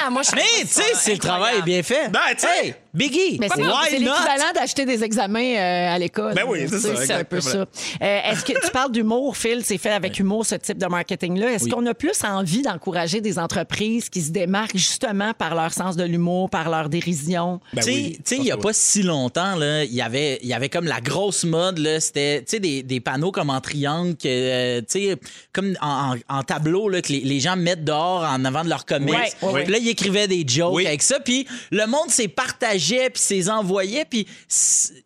[0.04, 2.10] Ah, moi, je Mais, tu sais, si le travail est bien fait.
[2.10, 2.48] Ben, tu sais.
[2.66, 4.12] Hey, Biggie, Mais c'est why c'est not?
[4.14, 6.34] l'équivalent d'acheter des examens euh, à l'école.
[6.34, 7.58] Ben oui, c'est ça, C'est un peu ça.
[7.60, 7.66] Euh,
[8.02, 9.62] Est-ce que tu parles d'humour, Phil?
[9.64, 11.52] C'est fait avec humour, ce type de marketing-là.
[11.52, 11.70] Est-ce Oui.
[11.70, 16.04] qu'on a plus envie d'encourager des entreprises qui se démarquent justement par leur sens de
[16.04, 17.62] l'humour, par leur dérision?
[17.74, 20.02] Ben Tu sais, oui, tu sais, il n'y a pas si longtemps, là, il y
[20.02, 23.32] avait, il y avait comme la grosse mode, là, c'était tu sais, des, des panneaux
[23.32, 25.16] comme en triangle, euh, tu sais,
[25.54, 28.70] comme en, en- en tableau, là, que les, les gens mettent dehors en avant de
[28.70, 29.14] leur comics.
[29.14, 29.64] Ouais, ouais, ouais.
[29.64, 30.86] Puis là, ils écrivaient des jokes Oui.
[30.88, 34.28] avec ça, puis le monde s'est partagé, puis s'est envoyé, puis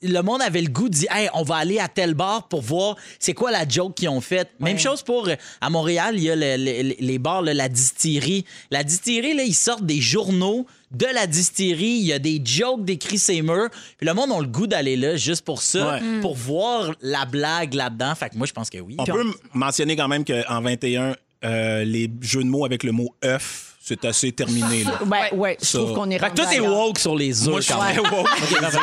[0.02, 2.62] le monde avait le goût de dire, hey, on va aller à tel bar pour
[2.62, 4.50] voir c'est quoi la joke qu'ils ont faite.
[4.60, 7.70] Même chose pour, euh, à Montréal, il y a le- le- les bars, là, la
[7.70, 8.46] distillerie.
[8.72, 12.86] La distillerie, là, ils sortent des journaux de la distillerie, il y a des jokes
[12.86, 16.20] d'écrits ces murs, puis le monde a le goût d'aller là juste pour ça, Ouais.
[16.22, 18.16] pour voir la blague là-dedans.
[18.16, 18.96] Fait que moi, je pense que oui.
[18.98, 21.14] On peut mentionner quand même qu'en 21, euh,
[21.46, 24.84] les jeux de mots avec le mot œuf, c'est assez terminé.
[24.84, 25.00] Là.
[25.06, 25.78] Ouais, ouais, je Ça.
[25.78, 26.78] trouve qu'on est Fait que toi, rendu t'es ailleurs.
[26.88, 27.96] woke sur les Moi, œufs je suis quand même.
[28.04, 28.28] très woke.
[28.52, 28.78] Ok, parfait.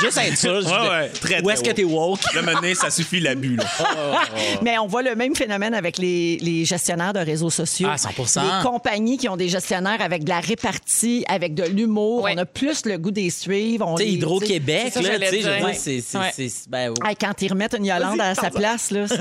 [0.00, 0.60] Juste être sûr.
[0.62, 2.20] je- Ouais, ouais, très, Où est-ce que t'es woke?
[2.34, 3.56] Le mener, ça suffit l'abus.
[3.56, 3.64] là.
[4.62, 7.88] Mais on voit le même phénomène avec les, les gestionnaires de réseaux sociaux.
[7.90, 8.40] Ah, 100%.
[8.42, 12.22] Les compagnies qui ont des gestionnaires avec de la répartie, avec de l'humour.
[12.22, 12.32] Ouais.
[12.36, 13.86] On a plus le goût des suivre.
[13.86, 15.66] On Tu sais, les- Hydro-Québec, C'est ça, là, j'allais tu sais, je veux dire.
[15.66, 16.00] dire, c'est...
[16.00, 16.30] c'est- Ouais.
[16.32, 19.16] c'est- ben, Hey, quand ils remettent une Yolande à sa place, là, c'est.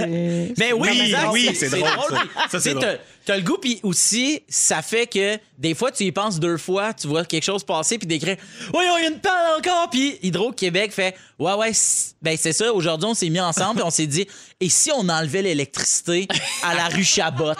[0.57, 0.89] Ben oui,
[1.33, 2.15] Oui, c'est drôle, ça.
[2.15, 2.83] Ça, c'est Tu sais, drôle.
[2.83, 6.55] t'as- T'as le goût, puis aussi, ça fait que des fois, tu y penses deux
[6.57, 8.37] fois, tu vois quelque chose passer, puis d'écrire
[8.73, 12.53] «Oui, il y a une panne encore!» Puis Hydro-Québec fait «Ouais, ouais, c'est- ben c'est
[12.53, 14.25] ça, aujourd'hui, on s'est mis ensemble, et on s'est dit
[14.61, 16.25] «Et si on enlevait l'électricité
[16.63, 17.51] à la rue Chabot?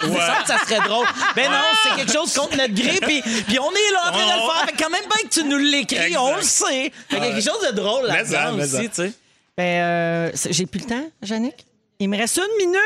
[0.46, 1.06] Ça serait drôle.»
[1.36, 4.26] Ben non, c'est quelque chose contre notre gré, puis, puis on est là en train
[4.26, 4.66] de le faire.
[4.70, 6.90] Fait quand même bien que tu nous l'écris, on le sait.
[7.10, 9.12] Fait quelque chose de drôle là-dedans mais aussi, tu sais.
[9.54, 11.66] Ben, euh, j'ai plus le temps, Yannick?
[12.00, 12.78] Il me reste une minute.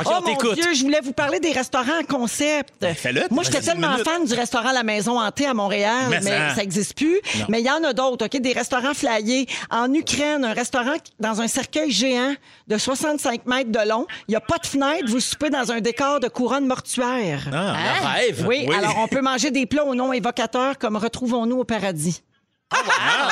[0.00, 0.54] Ok, oh on mon.
[0.54, 2.72] Dieu, je voulais vous parler des restaurants concept.
[2.94, 6.54] fais-le, Moi, j'étais tellement fan du restaurant La Maison Hantée à Montréal, mais, Mais ça.
[6.54, 7.20] n'existe plus.
[7.50, 8.40] Mais il y en a d'autres, OK?
[8.40, 9.46] Des restaurants flyés.
[9.70, 12.32] En Ukraine, un restaurant dans un cercueil géant
[12.68, 14.06] de 65 mètres de long.
[14.28, 15.04] Il n'y a pas de fenêtre.
[15.08, 17.50] Vous soupez dans un décor de couronne mortuaire.
[17.52, 18.46] Le rêve.
[18.48, 18.74] Oui, Oui.
[18.74, 22.22] alors on peut manger des plats au nom évocateur comme Retrouvons-nous au paradis.
[22.70, 22.78] Ah,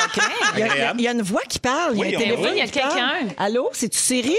[0.06, 0.22] OK.
[0.54, 1.00] Il y, a, Agréable.
[1.00, 1.92] il y a une voix qui parle.
[1.94, 3.28] Il y a un téléphone il y a quelqu'un.
[3.38, 4.36] Allô, c'est-tu Siri?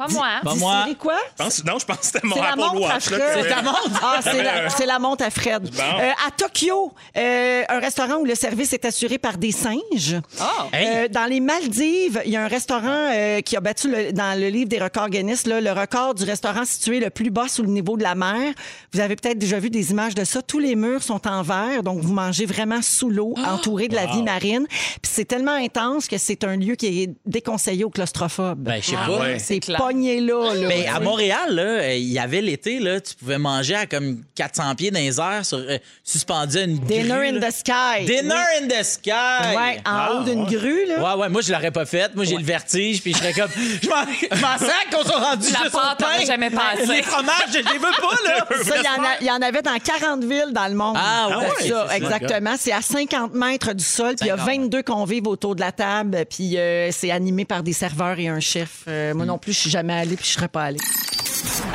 [0.00, 0.28] Pas moi.
[0.42, 0.82] Pas Dis moi.
[0.84, 1.16] Siri quoi?
[1.38, 3.04] Je pense- non, je pense que c'était mon C'est la Apple montre à Watch.
[3.04, 3.90] C'est ta montre?
[4.02, 5.62] Ah, c'est la, c'est la montre à Fred.
[5.70, 5.82] Bon.
[6.00, 10.16] Euh, à Tokyo, euh, un restaurant où le service est assuré par des singes.
[10.40, 10.66] Ah.
[10.72, 10.88] Hey.
[11.04, 14.38] Euh, dans les Maldives, il y a un restaurant euh, qui a battu le- dans
[14.38, 17.62] le livre des records Guinness là, le record du restaurant situé le plus bas sous
[17.62, 18.54] le niveau de la mer.
[18.92, 20.40] Vous avez peut-être déjà vu des images de ça.
[20.42, 23.54] Tous les murs sont en verre, donc vous mangez vraiment sous l'eau, Ah!
[23.54, 24.66] entouré de la vie marine.
[24.70, 28.58] Puis c'est tellement intense que c'est un lieu qui est déconseillé aux claustrophobes.
[28.62, 29.18] Ben, je sais Ah pas.
[29.20, 29.38] ouais.
[29.38, 29.78] c'est clair.
[29.90, 30.54] Pogné là.
[30.54, 30.68] là.
[30.68, 34.22] Ben, à Montréal, là, euh, il y avait l'été, là, tu pouvais manger à comme
[34.34, 37.48] 400 pieds dans les airs, sur, euh, suspendu à une Dinner grue, in là.
[37.48, 38.04] the sky.
[38.06, 38.64] Dinner Oui.
[38.64, 39.10] in the sky!
[39.56, 40.54] Ouais, en Ah, haut d'une ouais.
[40.54, 41.14] grue, là.
[41.16, 42.14] Ouais, ouais, moi, je l'aurais pas fait.
[42.14, 43.50] Moi, j'ai le vertige, puis je serais comme.
[43.82, 43.96] Je m'en
[44.30, 46.24] je m'en sac qu'on soit rendu La pâte, pain.
[46.26, 46.86] jamais pensé.
[46.86, 48.46] Les fromages, je les veux pas, là.
[48.64, 48.74] Ça,
[49.20, 50.96] il y, en avait dans 40 villes dans le monde.
[50.98, 51.96] Ah ouais, ça, ça.
[51.96, 52.54] exactement.
[52.58, 54.46] C'est à 50 mètres du sol, puis il y a 50.
[54.60, 58.40] 22 convives autour de la table, puis euh, c'est animé par des serveurs et un
[58.40, 58.84] chef.
[58.88, 60.78] Euh, moi non plus, je suis jamais allée, puis je serais pas allée.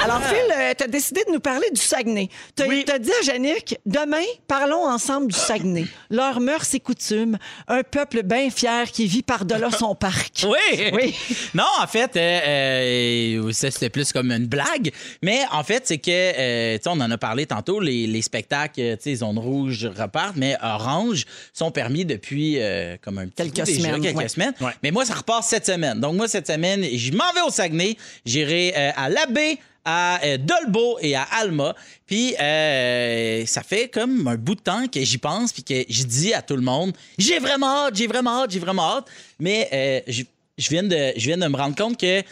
[0.04, 0.38] Alors, Phil,
[0.78, 2.30] tu as décidé de nous parler du Saguenay.
[2.56, 2.86] Tu as Oui.
[3.00, 5.86] dit à Yannick, demain, parlons ensemble du Saguenay.
[6.10, 10.46] Leurs mœurs et coutumes, un peuple bien fier qui vit par-delà son parc.
[10.48, 10.90] Oui.
[10.94, 11.16] Oui.
[11.54, 14.92] Non, en fait, euh, euh, ça c'était plus comme une blague.
[15.22, 18.22] Mais en fait, c'est que, euh, tu sais, on en a parlé tantôt, les, les
[18.22, 23.28] spectacles, euh, tu sais, zone rouge repartent, mais orange sont permis depuis euh, comme un
[23.28, 24.28] petit Quelques déjà, semaines, quelques ouais.
[24.28, 24.54] semaines.
[24.60, 24.72] Ouais.
[24.84, 26.00] Mais moi, ça repart cette semaine.
[26.00, 27.96] Donc moi, cette semaine, je m'en vais au Saguenay.
[28.26, 31.76] J'irai euh, à l'Abbé, à euh, Dolbeau et à Alma.
[32.06, 36.04] Puis euh, ça fait comme un bout de temps que j'y pense puis que je
[36.04, 39.08] dis à tout le monde, j'ai vraiment hâte, j'ai vraiment hâte, j'ai vraiment hâte.
[39.40, 40.24] Mais euh, je,
[40.58, 42.24] je viens de, je viens de me rendre compte que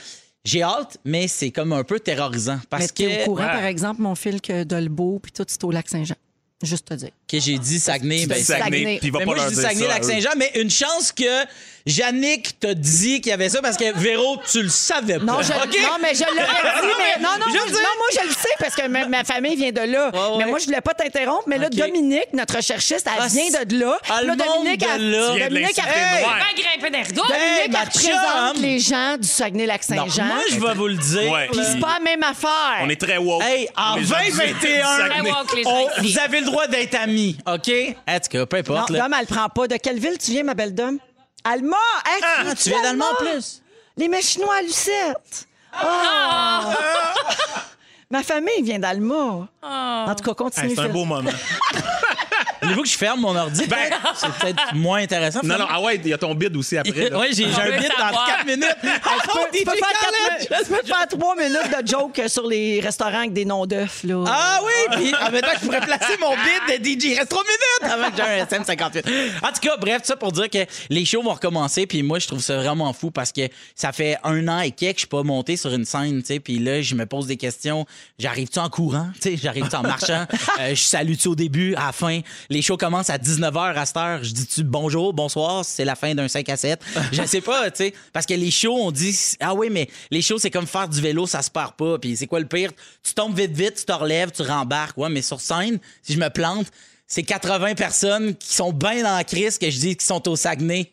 [0.43, 3.51] j'ai hâte, mais c'est comme un peu terrorisant parce Mais que au courant, Ouais.
[3.51, 6.15] par exemple, mon fil, que Dolbeau, puis tout, c'est au lac Saint-Jean.
[6.61, 7.11] Juste te dire.
[7.39, 8.25] Que j'ai dit Saguenay.
[8.27, 8.63] Ben, Saguenay.
[8.77, 8.97] Saguenay.
[8.99, 11.11] Puis il va Mais pas moi, je leur dis dire ça, Saguenay-Lac-Saint-Jean, mais une chance
[11.11, 11.45] que
[11.85, 15.25] Yannick t'a dit qu'il y avait ça parce que Véro, tu le savais pas.
[15.25, 15.77] Non, je, OK?
[15.81, 16.45] non mais je l'aurais
[16.81, 16.93] dit.
[16.97, 17.73] Mais, non, non, Je non, sais.
[17.73, 20.09] moi, je le sais parce que ma, ma famille vient de là.
[20.13, 20.37] Ouais, ouais.
[20.37, 21.43] Mais moi, je voulais pas t'interrompre.
[21.47, 21.73] Mais là, OK.
[21.75, 23.97] Dominique, notre recherchiste, elle Ah, vient de là.
[24.09, 25.47] Ah, Là, Dominique, de là.
[25.49, 27.23] Dominique, elle- grimper des rideaux.
[27.27, 28.01] Dominique, Hey, elle
[28.53, 28.61] chum.
[28.61, 30.23] les gens du Non, Saguenay-Lac-Saint-Jean.
[30.25, 31.31] moi, je vais vous le dire.
[31.31, 31.47] Ouais.
[31.51, 32.79] Puis c'est pas la même affaire.
[32.81, 33.43] On est très woke.
[33.43, 35.09] Hey, en Les gens du- 2021, du Saguenay.
[35.09, 36.13] Très woke, les gens on- ici.
[36.13, 37.71] vous avez le droit d'être amis, OK?
[38.07, 38.89] En tout cas, peu Non, importe.
[38.91, 38.99] là.
[39.03, 39.67] Dom, elle prend pas.
[39.67, 40.97] De quelle ville tu viens, ma belle Dom?
[41.43, 41.75] Alma!
[42.05, 43.61] Hey, Ah, tu viens d'Allemand en plus?
[43.97, 45.47] Les Mets chinois à Lucette.
[45.73, 46.61] Ah!
[46.65, 47.59] Oh.
[48.11, 49.47] Ma famille vient d'Alma.
[49.61, 50.75] En tout cas, Hey, continue.
[50.75, 50.91] c'est un Phil.
[50.93, 51.31] beau moment.
[52.63, 53.65] Voulez-vous que je ferme mon ordi?
[53.67, 53.77] Ben-
[54.15, 55.39] c'est peut-être moins intéressant.
[55.43, 57.13] non, non, ah ouais, il y a ton bid aussi après.
[57.13, 58.27] Oui, j'ai j'ai un bit dans savoir.
[58.37, 58.75] 4 minutes.
[58.83, 62.79] Tu peux, tu peux faire quatre- tu peux faire trois minutes de joke sur les
[62.79, 64.03] restaurants avec des noms d'œufs.
[64.03, 64.23] là.
[64.27, 67.03] Ah oui, puis en même temps, je pourrais placer mon bit de DJ.
[67.05, 69.31] Il reste 3 minutes avant que j'ai un SM58.
[69.43, 71.85] En tout cas, bref, ça pour dire que les shows vont recommencer.
[71.87, 73.41] Puis moi, je trouve ça vraiment fou parce que
[73.75, 76.21] ça fait un an et quelques que je suis pas monté sur une scène.
[76.21, 76.39] tu sais.
[76.39, 77.85] Puis là, je me pose des questions.
[78.19, 79.07] J'arrive-tu en courant?
[79.15, 80.25] Tu sais, J'arrive-tu en marchant?
[80.59, 82.19] Euh, je salue-tu au début, à la fin?
[82.53, 84.23] Les shows commencent à 19h à cette heure.
[84.23, 85.65] Je dis-tu bonjour, bonsoir?
[85.65, 86.79] C'est la fin d'un 5 à 7.
[87.11, 87.93] Je sais pas, tu sais.
[88.13, 91.01] Parce que les shows, on dit, ah oui, mais les shows, c'est comme faire du
[91.01, 91.97] vélo, ça se perd pas.
[91.97, 92.69] Puis c'est quoi le pire?
[93.01, 94.95] Tu tombes vite, vite, tu te relèves, tu rembarques.
[94.99, 96.67] Ouais, mais sur scène, si je me plante,
[97.07, 100.35] c'est 80 personnes qui sont bien dans la crise que je dis qui sont au
[100.35, 100.92] Saguenay.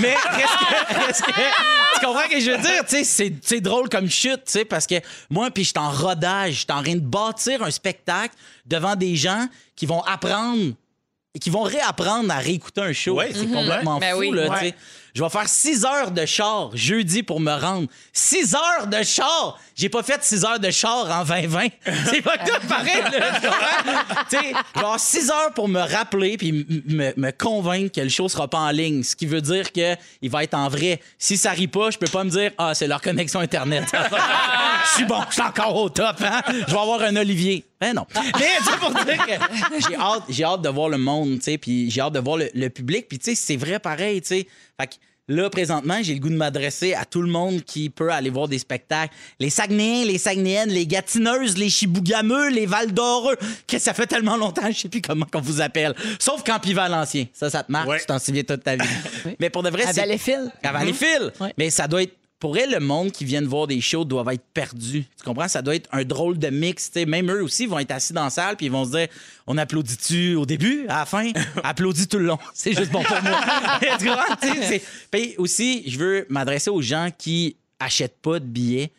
[0.00, 2.84] Mais reste que, tu comprends ce que je veux dire?
[2.86, 4.96] Tu sais, c'est, c'est drôle comme chute, tu sais, parce que
[5.30, 8.34] moi, puis je suis en rodage, je suis en train de bâtir un spectacle
[8.66, 10.72] devant des gens qui vont apprendre
[11.34, 13.14] et qui vont réapprendre à réécouter un show.
[13.14, 14.30] Ouais, c'est complètement fou, oui.
[14.32, 14.58] là, Ouais.
[14.58, 14.74] tu sais.
[15.14, 17.86] Je vais faire 6 heures de char jeudi pour me rendre.
[18.14, 19.58] 6 heures de char!
[19.74, 21.66] J'ai pas fait 6 heures de char en 2020.
[22.10, 23.02] C'est pas tout pareil,
[24.30, 28.48] tu sais, avoir 6 heures pour me rappeler puis me convaincre que le show sera
[28.48, 29.02] pas en ligne.
[29.02, 31.00] Ce qui veut dire que il va être en vrai.
[31.18, 33.84] Si ça rit pas, je peux pas me dire, ah, c'est leur connexion Internet.
[34.84, 36.42] Je suis bon, je suis encore au top, hein?
[36.48, 37.64] Je vais avoir un Olivier.
[37.80, 38.04] Ben non.
[38.14, 41.58] Mais c'est pour dire que j'ai hâte, j'ai hâte de voir le monde, tu sais,
[41.58, 43.08] puis j'ai hâte de voir le, le public.
[43.08, 44.48] Puis tu sais, c'est vrai pareil, tu sais.
[44.80, 44.94] Fait que
[45.28, 48.48] là, présentement, j'ai le goût de m'adresser à tout le monde qui peut aller voir
[48.48, 49.14] des spectacles.
[49.38, 53.36] Les Saguenayens, les Saguenayennes, les Gatineuses, les Chibougameux, les Val d'Oreux.
[53.66, 55.94] Que ça fait tellement longtemps, je sais plus comment qu'on vous appelle.
[56.18, 57.26] Sauf Campi Valencien.
[57.32, 58.00] Ça, ça te marque, Ouais.
[58.00, 58.88] tu t'en souviens toute ta vie.
[59.40, 60.00] Mais pour de vrai, À c'est...
[60.00, 60.50] Valleyfield.
[60.62, 61.32] À Valleyfield.
[61.40, 61.52] Ouais.
[61.58, 62.14] Mais ça doit être.
[62.42, 65.04] Pour elle, le monde qui vient voir des shows doivent être perdus.
[65.16, 65.46] Tu comprends?
[65.46, 66.90] Ça doit être un drôle de mix.
[66.96, 69.06] Même eux aussi vont être assis dans la salle puis ils vont se dire
[69.46, 71.30] on applaudit-tu au début, à la fin?
[71.62, 72.38] Applaudit tout le long.
[72.52, 73.40] C'est juste bon pour moi.
[73.96, 74.34] tu comprends?
[75.12, 78.90] Puis aussi, je veux m'adresser aux gens qui achètent pas de billets.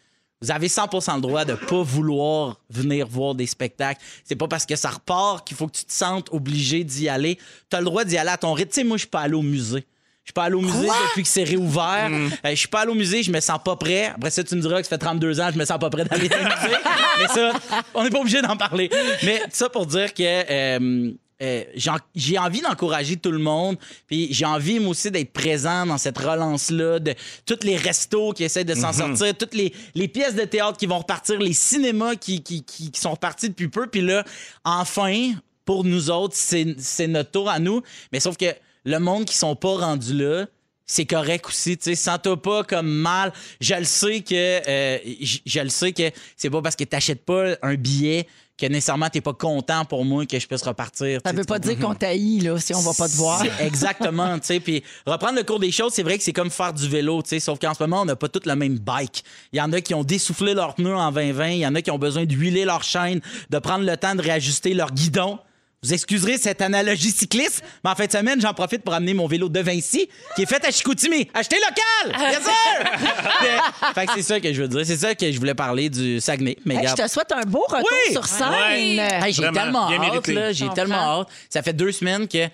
[0.42, 4.00] Vous avez 100% le droit de pas vouloir venir voir des spectacles.
[4.24, 7.38] C'est pas parce que ça repart qu'il faut que tu te sentes obligé d'y aller.
[7.70, 8.72] Tu as le droit d'y aller à ton rythme.
[8.72, 9.86] Tu sais, moi, je suis pas allé au musée.
[10.24, 12.10] Je suis pas allé au musée depuis que c'est réouvert.
[12.10, 14.06] Euh, je suis pas allé au musée, je me sens pas prêt.
[14.16, 16.06] Après ça, tu me diras que ça fait 32 ans, je me sens pas prêt
[16.06, 16.78] d'aller au musée.
[17.20, 17.52] Mais ça,
[17.94, 18.90] on n'est pas obligé d'en parler.
[19.24, 23.76] Mais ça pour dire que euh, euh, j'ai en- j'ai envie d'encourager tout le monde.
[24.08, 27.14] Puis j'ai envie, moi aussi, d'être présent dans cette relance-là, de
[27.46, 30.86] tous les restos qui essaient de s'en sortir, toutes les, les pièces de théâtre qui
[30.86, 33.88] vont repartir, les cinémas qui, qui, qui, qui sont repartis depuis peu.
[33.88, 34.24] Puis là,
[34.64, 35.34] enfin,
[35.66, 37.82] pour nous autres, c'est notre tour à nous.
[38.14, 38.46] Mais sauf que
[38.86, 40.46] le monde qui sont pas rendus là,
[40.86, 43.32] c'est correct aussi, tu sais, sens-toi pas comme mal.
[43.62, 44.34] Je le sais que
[44.68, 48.68] euh, je, je le sais que c'est pas parce que t'achètes pas un billet que
[48.68, 51.20] nécessairement t'es pas content pour moi que je puisse repartir.
[51.26, 53.44] Ça veut pas dire qu'on taillit, là, si on va pas te voir.
[53.60, 54.60] Exactement, tu sais.
[54.60, 57.30] Puis reprendre le cours des choses, c'est vrai que c'est comme faire du vélo, tu
[57.30, 57.40] sais.
[57.40, 59.24] Sauf qu'en ce moment, on n'a pas tous la même bike.
[59.52, 61.48] Il y en a qui ont dessoufflé leurs pneus en 2020.
[61.48, 64.22] Il y en a qui ont besoin d'huiler leur chaîne, de prendre le temps de
[64.22, 65.40] réajuster leur guidon.
[65.84, 69.28] Vous excuserez cette analogie cycliste, mais en fin de semaine, j'en profite pour amener mon
[69.28, 71.28] vélo de Vinci, qui est fait à Chicoutimi.
[71.34, 72.18] Achetez local!
[72.30, 72.92] Bien sûr!
[73.42, 74.86] Mais, fait que c'est ça que je veux dire.
[74.86, 76.58] C'est ça que je voulais parler du Saguenay.
[76.66, 78.14] Mais Hey, je te souhaite un beau retour Oui!
[78.14, 78.48] sur scène.
[78.50, 78.98] Ouais.
[79.24, 80.34] Hey, j'ai Vraiment, tellement bien hâte, mérité.
[80.34, 80.52] là.
[80.54, 80.76] J'ai comprends.
[80.76, 81.28] tellement hâte.
[81.50, 82.48] Ça fait deux semaines que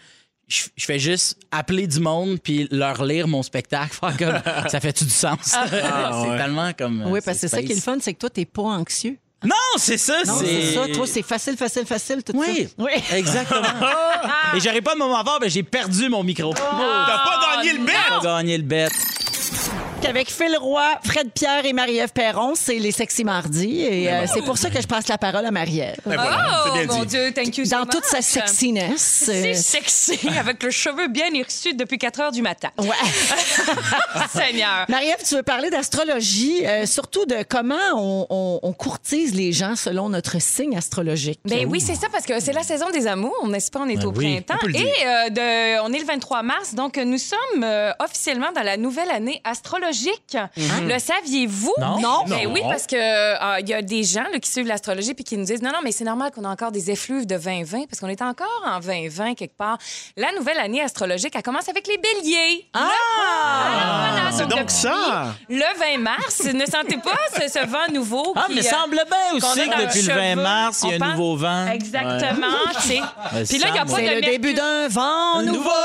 [0.48, 3.94] je, je fais juste appeler du monde puis leur lire mon spectacle.
[3.94, 5.38] Faire comme, ça fait-tu du sens?
[5.44, 5.58] c'est
[6.30, 6.38] ouais.
[6.38, 7.04] tellement comme.
[7.06, 8.64] Oui, euh, parce que c'est ça qui est le fun, c'est que toi, t'es pas
[8.64, 9.18] anxieux.
[9.44, 10.24] Non, c'est ça.
[10.26, 10.88] Non, c'est ça.
[10.94, 12.84] Toi, c'est facile, facile, facile, tout Oui, ça.
[12.84, 12.92] Oui.
[13.18, 13.62] exactement.
[14.56, 16.54] Et j'aurais pas de moment fort, mais j'ai perdu mon micro.
[16.54, 17.94] T'as pas gagné le bet!
[17.94, 18.88] J'ai pas gagné le bet.
[20.08, 23.82] Avec Phil Roy, Fred Pierre et Marie-Ève Perron, c'est les sexy mardis.
[23.82, 25.98] Et euh, c'est pour ça que je passe la parole à Marie-Ève.
[26.06, 27.08] Ben voilà, Oh, bien mon dit.
[27.08, 28.96] Dieu, thank you so Dans toute sa sexiness.
[29.26, 32.70] C'est euh, sexy, avec le cheveu bien hirsu depuis 4 heures du matin.
[32.80, 32.88] Ouais.
[34.34, 34.86] Seigneur.
[34.88, 39.76] Marie-Ève, tu veux parler d'astrologie, euh, surtout de comment on, on- on courtise les gens
[39.76, 41.40] selon notre signe astrologique?
[41.46, 43.82] Ben oui, c'est ça, parce que c'est la saison des amours, n'est-ce pas?
[43.82, 44.66] On est Ben au oui, printemps.
[44.74, 48.78] Et euh, de- on est le 23 mars, donc nous sommes euh, officiellement dans la
[48.78, 49.89] nouvelle année astrologique.
[49.92, 51.74] Le saviez-vous?
[51.80, 51.96] Non.
[52.28, 52.52] Ben Non.
[52.54, 55.38] oui, parce que euh, il y a des gens là, qui suivent l'astrologie puis qui
[55.38, 58.00] nous disent non, non, mais c'est normal qu'on a encore des effluves de 2020 parce
[58.00, 59.78] qu'on est encore en 2020 quelque part.
[60.18, 62.68] La nouvelle année astrologique, elle commence avec les béliers.
[62.74, 62.88] Ah!
[64.12, 65.34] Voilà, c'est donc ça.
[65.50, 68.96] Le 20 mars, ne sentez pas ce, ce vent nouveau Ah, qui, mais euh, semble
[69.10, 70.42] bien aussi que depuis le 20 cheveu.
[70.42, 71.68] mars, il y a un pense- nouveau vent.
[71.68, 72.48] Exactement,
[72.82, 73.02] tu sais.
[73.50, 74.32] Puis là, il n'y a pas C'est de le mercure.
[74.32, 75.70] début d'un vent nouveau.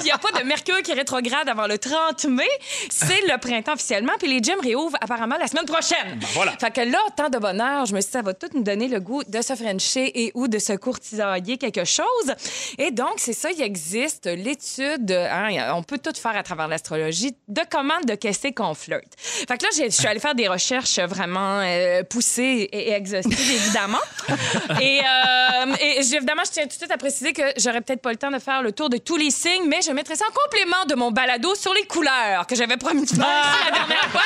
[0.00, 2.48] Il n'y a pas de mercure qui est rétrograde avant le 30 mai.
[2.90, 4.12] C'est le printemps officiellement.
[4.18, 6.18] Puis les gyms réouvrent apparemment la semaine prochaine.
[6.34, 6.52] voilà.
[6.58, 8.88] Fait que là, tant de bonheur, je me suis dit, ça va tout nous donner
[8.88, 12.34] le goût de se frencher et ou de se courtisailler quelque chose.
[12.78, 17.34] Et donc, c'est ça, il existe l'étude, hein, on peut tout faire à travers l'astrologie,
[17.48, 19.12] de comment de qu'est-ce qu'on flirte.
[19.18, 23.50] Fait que là, je suis allée faire des recherches vraiment euh, poussées et, et exhaustives,
[23.50, 23.98] évidemment.
[24.80, 28.10] et, euh, et évidemment, je tiens tout de suite à préciser que j'aurais peut-être pas
[28.10, 30.32] le temps de faire le tour de tous les signes, mais je mettrai ça en
[30.44, 32.10] complément de mon balado sur les couleurs
[32.46, 33.18] que j'avais promis de faire
[33.64, 34.20] la dernière fois.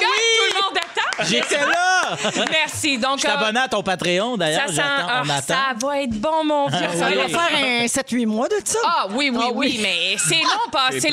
[0.00, 1.24] que tout le monde attend.
[1.24, 2.16] J'étais là!
[2.50, 2.98] Merci.
[2.98, 4.62] Donc, Je suis euh, abonné à ton Patreon, d'ailleurs.
[4.62, 5.46] ça, sent- J'attends, ah, on attend.
[5.54, 6.78] ça va être bon, mon vieux.
[6.82, 7.14] Ah, Ça oui.
[7.16, 8.78] va On faire un 7-8 mois de ça.
[8.84, 9.80] ah oui, oui, Ah oui, oui.
[9.82, 10.88] mais c'est long, pas.
[10.90, 11.10] C'est C'est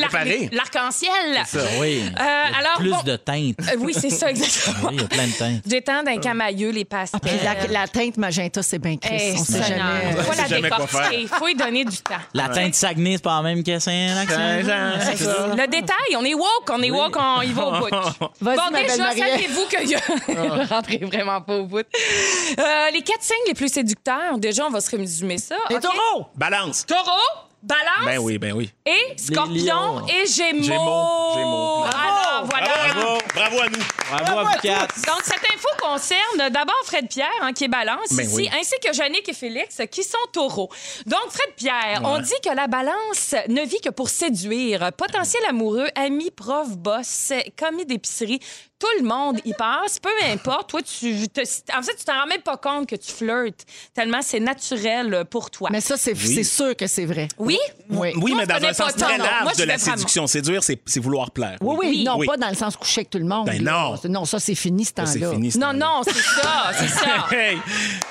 [0.52, 1.44] l'arc-en-ciel.
[1.80, 2.04] Oui.
[2.20, 2.24] Euh,
[2.60, 3.56] alors, Plus bon, de teintes.
[3.62, 4.90] euh, oui, c'est ça, exactement.
[4.90, 5.62] Oui, il y a plein de teintes.
[5.66, 7.20] J'ai tant d'un camailleux, les pastels.
[7.22, 9.36] Puis la, la teinte magenta, c'est bien Chris.
[9.38, 10.22] On sait jamais.
[10.24, 11.22] Faut sait la décortiquer.
[11.22, 12.16] Il faut y donner du temps.
[12.34, 13.92] La teinte Saguenay, c'est pas la même que ça.
[13.92, 17.90] Le détail, on est woke, on est woke, on y va au bout.
[18.42, 21.80] Vas-y, bon, déjà, saviez-vous que je rentrez vraiment pas au bout.
[21.80, 25.56] Euh, les quatre signes les plus séducteurs, déjà, on va se résumer ça.
[25.70, 25.82] Les OK?
[25.82, 26.28] taureaux!
[26.36, 26.86] Balance.
[26.86, 27.20] Taureau,
[27.64, 28.72] balance Ben oui, ben oui.
[28.86, 30.64] et scorpion et gémeaux.
[30.64, 31.84] Gémeaux, gémeaux.
[31.84, 32.68] Alors, voilà.
[32.94, 33.84] Bravo, bravo à nous.
[34.10, 34.96] Bravo à vous quatre.
[35.06, 38.50] Donc, cette info concerne d'abord Fred Pierre, hein, qui est balance Ben ici, oui.
[38.60, 40.70] ainsi que Jannick et Félix, qui sont taureaux.
[41.06, 44.92] Donc, Fred Pierre, on dit que la balance ne vit que pour séduire.
[44.98, 48.40] Potentiel amoureux, ami, prof, boss, commis d'épicerie,
[48.82, 50.70] tout le monde y passe, peu importe.
[50.72, 54.22] Toi, tu te, en fait, tu t'en rends même pas compte que tu flirtes, tellement
[54.22, 55.70] c'est naturel pour toi.
[55.72, 57.28] Mais ça, c'est sûr que c'est vrai.
[57.38, 57.60] Oui?
[57.90, 58.14] Oui.
[58.22, 59.18] Oui, mais dans un sens très.
[59.18, 60.26] Moi, large de la séduction.
[60.28, 61.58] Séduire, c'est vouloir plaire.
[61.62, 62.26] Oui, oui, non, Oui.
[62.28, 63.46] pas dans le sens coucher avec tout le monde.
[63.46, 63.96] Ben non.
[64.10, 65.12] Non, ça, c'est fini, ce temps-là.
[65.12, 65.52] C'est fini.
[65.52, 65.78] ce Non, temps-là.
[65.98, 67.06] non, c'est ça, c'est ça.
[67.32, 67.58] Hey!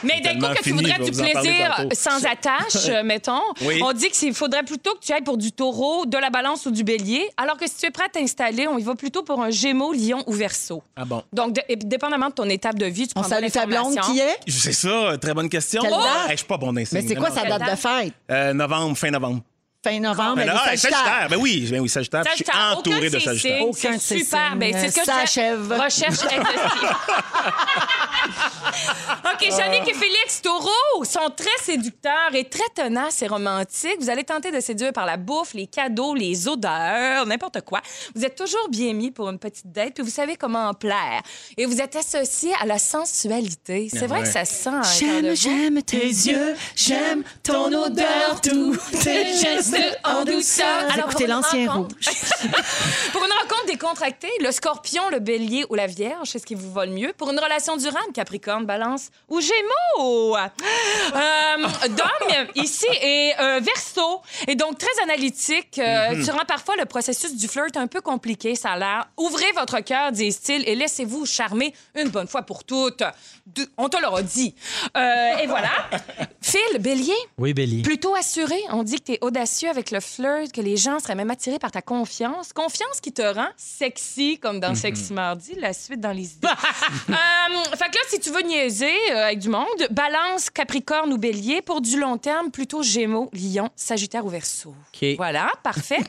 [0.03, 3.81] Mais d'un coup, que tu voudrais du plaisir sans attache, euh, mettons, Oui.
[3.85, 6.71] on dit qu'il faudrait plutôt que tu ailles pour du taureau, de la balance ou
[6.71, 9.43] du bélier, alors que si tu es prêt à t'installer, on y va plutôt pour
[9.43, 10.60] un gémeaux, lion ou verso.
[10.97, 11.23] Ah bon?
[11.33, 13.95] Donc, de- et dépendamment de ton étape de vie, tu On prendras salue ta blonde
[13.95, 14.13] l'information.
[14.15, 14.37] qui est?
[14.51, 15.83] C'est ça, très bonne question.
[15.83, 16.03] Quelle Oh!
[16.03, 16.25] date?
[16.27, 17.35] Hey, je suis pas bon dans les Mais signes, c'est quoi non.
[17.35, 18.13] sa date de fête?
[18.31, 19.41] Euh, novembre, fin novembre.
[19.83, 20.91] Fin novembre, Ben elle là, Sagittaire.
[20.93, 21.29] Sagittaire.
[21.31, 22.21] Ben oui, ben oui, Sagittaire.
[22.23, 23.57] puis Je suis Sagittaire, entouré aucun de Sagittaire.
[23.57, 24.49] signes, Aucun de c'est super.
[24.51, 25.73] signes, Ben, c'est ce que je s'achève.
[25.73, 26.97] Recherche exhaustive.
[29.33, 33.97] OK, Jannick et Félix, taureaux, sont très séducteurs et très tenaces et romantiques.
[34.01, 37.81] Vous allez tenter de séduire par la bouffe, les cadeaux, les odeurs, n'importe quoi.
[38.15, 41.23] Vous êtes toujours bien mis pour une petite date, puis vous savez comment en plaire.
[41.57, 43.89] Et vous êtes associé à la sensualité.
[43.91, 44.25] C'est vrai ouais.
[44.27, 44.69] que ça se sent.
[44.71, 45.37] à l'intérieur de J'aime, vous.
[45.37, 49.70] j'aime tes yeux, j'aime ton odeur, tous tes gestes
[50.05, 50.67] en douceur.
[50.93, 51.89] Alors, écoutez l'ancien rouge.
[53.13, 56.73] Pour une rencontre décontractée, le scorpion, le bélier ou la vierge, c'est ce qui vous
[56.73, 57.13] va le mieux?
[57.17, 60.37] Pour une relation durable, capricorne, balance ou gémeaux?
[60.37, 64.23] Euh, Dom, ici, est euh, verso.
[64.49, 65.79] Et donc, très analytique.
[65.79, 69.09] Euh, Tu rends parfois le processus du flirt un peu compliqué, ça a l'air.
[69.17, 73.03] Ouvrez votre cœur, disent-ils, et laissez-vous charmer une bonne fois pour toutes.
[73.47, 74.55] De- On te l'aura dit.
[74.97, 75.71] Euh, et voilà.
[76.41, 77.15] Phil, bélier?
[77.39, 77.83] Oui, Bélier.
[77.83, 81.15] Plutôt assuré, on dit que tu es audacieux avec le flirt, que les gens seraient
[81.15, 82.53] même attirés par ta confiance.
[82.53, 84.61] Confiance qui te rend sexy, comme Mhm.
[84.61, 86.49] dans Sexy Mardi, la suite dans les idées.
[87.11, 91.19] Euh, fait que là, si tu veux niaiser euh, avec du monde, balance, capricorne ou
[91.19, 91.63] bélier.
[91.63, 94.75] Pour du long terme, plutôt gémeaux, lion, sagittaire ou verseau.
[94.95, 95.09] OK.
[95.17, 95.99] Voilà, parfait.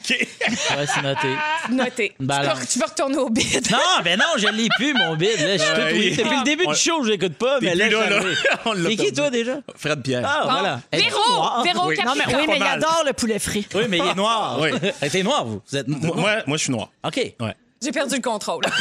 [0.71, 1.27] Ouais, c'est noté.
[1.69, 2.15] Noté.
[2.19, 2.59] Tu Balance.
[2.59, 3.71] peux, tu peux retourner au bid.
[3.71, 5.39] Non, ben non, je l'ai plus, mon bid.
[5.39, 7.89] Là, je suis tout Depuis le début On- du show, je l'écoute pas, mais là,
[7.89, 8.19] là, là.
[8.65, 9.13] On l'a C'est qui, perdu.
[9.13, 9.57] toi, déjà?
[9.75, 10.23] Fred Pierre.
[10.25, 10.51] Ah, Bon.
[10.51, 10.81] voilà.
[10.93, 11.63] Véro.
[11.63, 11.97] Véro, Oui.
[12.05, 12.41] Non, mais capricorne.
[12.41, 13.39] oui, mais il adore le poulet
[13.75, 14.58] Oui, mais il est noir.
[14.62, 14.69] Oui.
[15.01, 15.62] Elle était noir, vous.
[15.69, 16.89] Vous êtes Moi, moi, moi, je suis noir.
[17.06, 17.15] OK.
[17.39, 17.56] Ouais.
[17.82, 18.63] J'ai perdu le contrôle.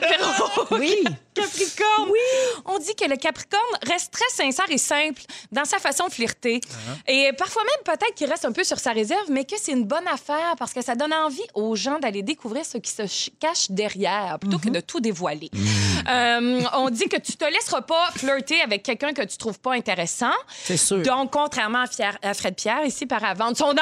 [0.00, 0.94] Euh, Véro, Oui.
[1.42, 2.10] Capricorne.
[2.10, 2.62] Oui.
[2.66, 5.22] On dit que le Capricorne reste très sincère et simple
[5.52, 6.60] dans sa façon de flirter.
[7.06, 9.84] Et parfois même, peut-être qu'il reste un peu sur sa réserve, mais que c'est une
[9.84, 13.30] bonne affaire parce que ça donne envie aux gens d'aller découvrir ce qui se ch-
[13.40, 15.50] cache derrière plutôt que de tout dévoiler.
[16.08, 19.74] Euh, on dit que tu te laisseras pas flirter avec quelqu'un que tu trouves pas
[19.74, 20.32] intéressant.
[20.64, 21.02] C'est sûr.
[21.02, 23.74] Donc, contrairement à, Fier- à Fred Pierre, ici, par vendre son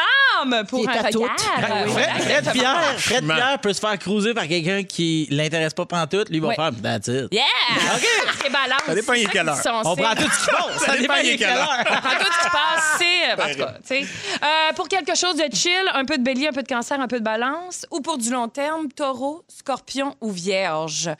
[0.42, 1.36] âme pour un regard.
[1.60, 1.92] Ben oui.
[1.92, 2.50] voilà, Fred.
[2.52, 3.24] Pierre, Fred.
[3.26, 6.28] Pierre peut se faire cruiser par quelqu'un qui l'intéresse pas pantoute.
[6.28, 7.28] Lui, il va faire that's it.
[7.32, 7.44] Yeah!
[7.94, 8.50] OK.
[8.52, 8.80] balance.
[8.86, 9.82] Ça dépend, il est C'est quelle ça heure.
[9.84, 10.82] On c'est- prend tout ce qui passe.
[10.86, 11.76] Ça dépend, il est quelle heure.
[11.80, 13.32] On prend tout ce qui passe, c'est.
[13.32, 14.06] En tout cas, tu sais.
[14.42, 17.08] Euh, pour quelque chose de chill, un peu de bélier, un peu de cancer, un
[17.08, 17.86] peu de balance.
[17.90, 21.10] Ou pour du long terme, taureau, scorpion ou vierge.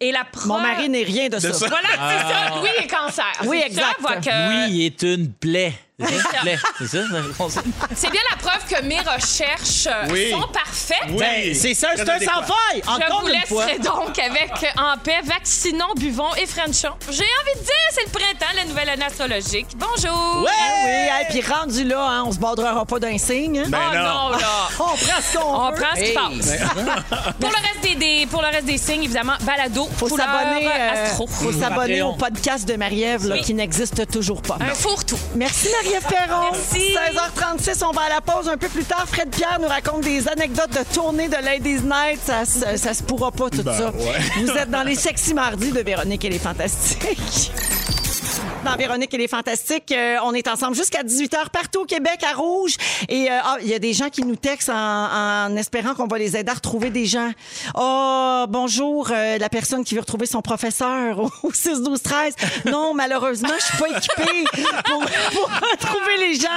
[0.00, 0.46] Et la preuve.
[0.48, 1.52] Mon mari n'est rien de ça.
[1.52, 1.66] ça.
[1.68, 2.60] Voilà, c'est ça.
[2.62, 3.24] Oui, et cancer.
[3.44, 4.00] Oui, C'est ça, exact.
[4.00, 5.72] voit que- Oui, il est une plaie.
[6.00, 6.42] C'est ça?
[8.10, 10.32] Bien la preuve que mes recherches euh, Oui.
[10.32, 10.96] sont parfaites.
[11.08, 11.16] Oui.
[11.18, 12.82] Ben, c'est ça, c'est un sans faille!
[12.84, 13.64] Je Encore vous une fois.
[13.66, 16.96] laisserai donc avec euh, En paix, vaccinons, buvons et frenchons.
[17.08, 19.68] J'ai envie de dire, c'est le printemps, la nouvelle année astrologique.
[19.76, 20.42] Bonjour!
[20.42, 20.50] Ouais!
[20.84, 23.60] Oui, hey, puis rendu là, hein, on se bordera pas d'un signe.
[23.60, 23.68] hein.
[23.68, 24.02] Ben oh non.
[24.02, 24.68] non, là!
[24.80, 25.76] On prend ce qu'on On veut.
[25.76, 26.14] prend ce qui Hey.
[26.14, 26.56] passe.
[27.40, 30.66] pour, le reste des, des- pour le reste des signes, évidemment, balado, Faut couleur, s'abonner,
[30.66, 31.26] euh, astro.
[31.28, 32.10] faut s'abonner Patreon.
[32.10, 33.42] au podcast de Marie-Ève là, Oui.
[33.42, 34.58] qui n'existe toujours pas.
[34.60, 35.18] Un fourre-tout.
[35.36, 36.50] Merci Marie-Ève Perron.
[36.52, 36.94] Merci.
[36.94, 39.04] 16h36, on va à la pause un peu plus tard.
[39.06, 42.20] Fred Pierre nous raconte des anecdotes de tournée de Ladies Night.
[42.24, 43.90] Ça, se- ça se pourra pas tout Ben, ça.
[43.90, 44.42] ouais.
[44.44, 47.52] Vous êtes dans les sexy mardis de Véronique et les Fantastiques.
[48.64, 52.34] Dans Véronique et les Fantastiques, euh, on est ensemble jusqu'à 18h partout au Québec à
[52.34, 52.76] Rouge.
[53.10, 54.74] Et euh, ah, il y a des gens qui nous textent en,
[55.46, 57.30] en espérant qu'on va les aider à retrouver des gens.
[57.74, 62.34] Oh, bonjour, euh, la personne qui veut retrouver son professeur au, au 6, 12, 13.
[62.64, 64.44] Non, malheureusement, je suis pas équipée
[64.86, 65.00] pour,
[65.32, 66.48] pour retrouver les gens.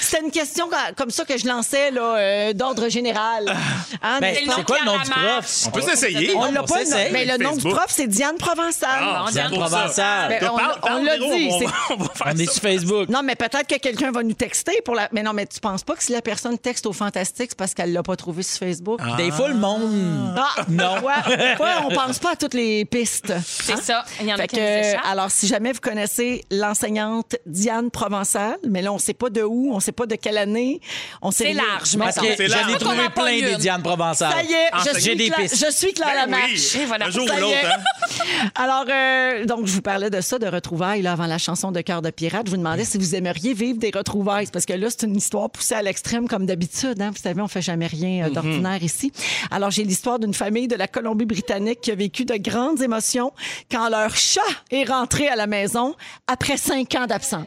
[0.00, 3.54] C'était une question comme ça que je lançais là, euh, d'ordre général.
[4.02, 5.64] Hein, Ben, c'est quoi le nom du prof?
[5.66, 6.34] On peut s'essayer.
[6.34, 6.80] on on l'a pas.
[7.12, 8.88] Mais le nom du prof, c'est Diane Provençal.
[9.00, 9.52] Ah, Diane.
[9.52, 10.28] Provençal.
[10.40, 12.52] Ben, on- on l'a dit, c'est- on va faire On est ça.
[12.52, 13.08] sur Facebook.
[13.08, 15.08] Non, mais peut-être que quelqu'un va nous texter pour la.
[15.12, 17.74] Mais non, mais tu penses pas que si la personne texte au Fantastique, c'est parce
[17.74, 19.00] qu'elle l'a pas trouvé sur Facebook?
[19.16, 20.34] Des fois, le monde.
[20.36, 20.94] Ah, Non.
[21.02, 23.32] Ouais, ouais, on pense pas à toutes les pistes.
[23.44, 24.04] C'est ça.
[24.20, 25.00] Il y en a Fait qui que, nous échappent.
[25.06, 29.70] alors, si jamais vous connaissez l'enseignante Diane Provençal, mais là, on sait pas de où,
[29.74, 30.80] on sait pas de quelle année,
[31.20, 31.62] on sait C'est rien.
[31.62, 32.28] large, Parce mettons.
[32.28, 33.58] que C'est j'en ai Faut qu'on trouvé en pogne plein des une.
[33.58, 34.32] Diane Provençal.
[34.32, 35.64] Ça y est, je J'ai suis, des Cla- pistes.
[35.66, 36.74] je suis Claire Ben Lamarche.
[36.74, 36.80] oui.
[36.82, 37.06] Et voilà.
[37.06, 38.48] Un jour Ça ou l'autre, hein?
[38.54, 41.80] Alors, euh, donc, je vous parlais de ça, de retrouvailles, là, avant la chanson de
[41.80, 42.46] Cœur de pirate.
[42.46, 44.46] Je vous demandais si vous aimeriez vivre des retrouvailles.
[44.52, 47.00] Parce que là, c'est une histoire poussée à l'extrême, comme d'habitude.
[47.02, 47.10] Hein?
[47.10, 49.12] Vous savez, on fait jamais rien euh, d'ordinaire ici.
[49.50, 53.32] Alors, j'ai l'histoire d'une famille de la Colombie-Britannique qui a vécu de grandes émotions
[53.70, 55.94] quand leur chat est rentré à la maison
[56.26, 57.46] après cinq ans d'absence.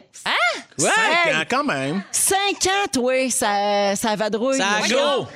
[0.78, 0.86] Ouais.
[0.88, 1.34] Cinq?
[1.34, 2.02] ans, quand même.
[2.12, 4.58] Cinq ans, toi, ça, ça vadrouille.
[4.58, 4.66] Ça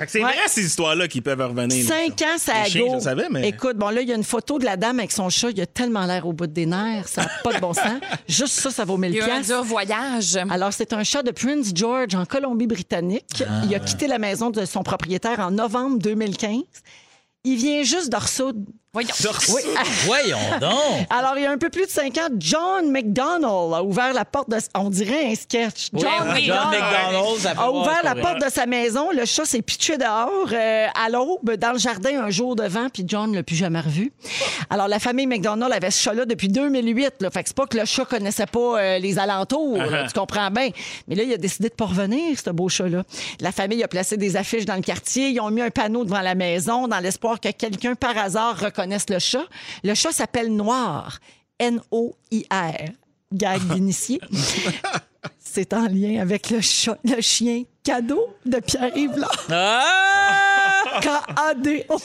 [0.07, 0.23] C'est Ouais.
[0.23, 1.83] vrai, ces histoires-là qui peuvent revenir.
[1.89, 1.95] là.
[1.95, 2.99] Cinq ans, ça a go.
[2.99, 5.29] savais, mais- Écoute, bon, là, il y a une photo de la dame avec son
[5.29, 5.49] chat.
[5.51, 7.07] Il a tellement l'air au bout des nerfs.
[7.07, 7.99] Ça n'a pas de bon sens.
[8.27, 10.39] Juste ça, ça vaut 1000 Il y a eu un dur voyage.
[10.49, 13.43] Alors, c'est un chat de Prince George en Colombie-Britannique.
[13.65, 16.61] Il a quitté la maison de son propriétaire en novembre 2015.
[17.43, 18.65] Il vient juste de.
[18.93, 19.09] Voyons.
[19.55, 19.61] Oui.
[20.05, 21.07] Voyons donc.
[21.09, 24.25] Alors, il y a un peu plus de cinq ans, John McDonald a ouvert la
[24.25, 24.57] porte de...
[24.75, 25.91] On dirait un sketch.
[25.93, 29.09] John oui, John McDonald a ouvert la porte de sa maison.
[29.13, 32.89] Le chat s'est pitché dehors euh, à l'aube dans le jardin un jour de vent,
[32.93, 34.11] puis John l'a plus jamais revu.
[34.69, 37.13] Alors, la famille McDonald avait ce chat-là depuis 2008.
[37.21, 37.31] Là.
[37.31, 40.51] Fait que c'est pas que le chat connaissait pas euh, les alentours, là, tu comprends
[40.51, 40.67] bien.
[41.07, 43.03] Mais là, il a décidé de pas revenir, ce beau chat-là.
[43.39, 45.29] La famille a placé des affiches dans le quartier.
[45.29, 48.80] Ils ont mis un panneau devant la maison dans l'espoir que quelqu'un, par hasard, reconnaisse
[48.85, 49.45] le chat.
[49.83, 51.19] Le chat s'appelle Noir.
[51.59, 52.89] N-O-I-R.
[53.33, 54.19] Gag d'initié.
[55.39, 59.25] C'est en lien avec le, chat, le chien cadeau de Pierre-Yves.
[59.49, 60.99] Ah!
[61.01, 61.97] K-A-D-O.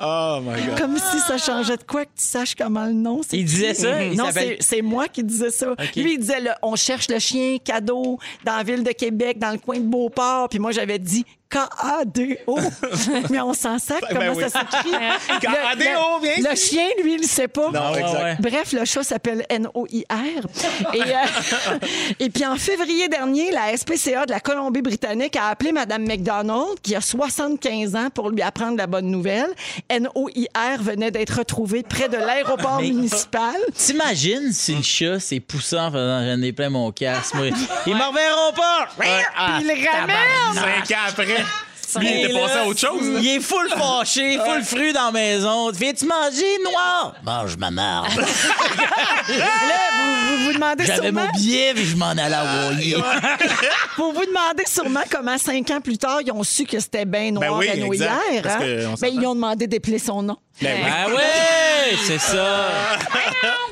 [0.00, 0.78] Oh my God.
[0.78, 3.20] Comme si ça changeait de quoi que tu saches comment le nom.
[3.30, 4.02] Il disait ça?
[4.02, 4.28] Il non,
[4.60, 5.74] c'est moi qui disais ça.
[5.96, 9.50] Lui, il disait le- on cherche le chien cadeau dans la ville de Québec, dans
[9.52, 10.48] le coin de Beauport.
[10.48, 12.58] Puis moi, j'avais dit K-A-D-O.
[13.30, 14.42] Mais on s'en sac, comment Ben oui.
[14.48, 14.92] ça s'écrit.
[15.40, 16.50] K-A-D-O, Le- bien le, sûr.
[16.50, 17.70] le chien, lui, il le sait pas.
[17.70, 18.22] Non, ouais, exact.
[18.22, 18.36] ouais.
[18.40, 20.46] Bref, le chat s'appelle N-O-I-R.
[20.94, 21.78] Et, euh,
[22.20, 26.94] et puis en février dernier, la SPCA de la Colombie-Britannique a appelé Mme McDonald, qui
[26.94, 29.48] a 75 ans, pour lui apprendre la bonne nouvelle.
[29.88, 33.54] N-O-I-R venait d'être retrouvé près de l'aéroport Mais- municipal.
[33.76, 37.34] T'imagines si le chat s'est poussé en faisant j'en ai plein mon casque.
[37.86, 38.88] Ils m'en reverront pas!
[39.36, 40.54] Ah, il le ramène!
[40.54, 41.41] Cinq ans après.
[42.00, 43.06] Lui, il était passé à autre chose.
[43.06, 43.18] là.
[43.20, 45.70] Il est full fâché, full fru dans la maison.
[45.72, 47.14] Viens-tu manger, noir?
[47.22, 48.08] Mange ma marde.
[49.28, 49.46] Là,
[49.92, 51.26] vous vous, vous demandez J'avais sûrement...
[51.26, 52.94] mon billet, puis je m'en allais à Hawaii.
[53.98, 57.30] Vous vous demandez sûrement comment, cinq ans plus tard, ils ont su que c'était bien
[57.30, 58.02] noir Ben oui, à Noyer.
[58.02, 60.36] exact, parce que on Ben, ils ont demandé d'épeler son nom.
[60.62, 60.90] Ben oui.
[60.90, 62.68] Ah ouais, c'est ça.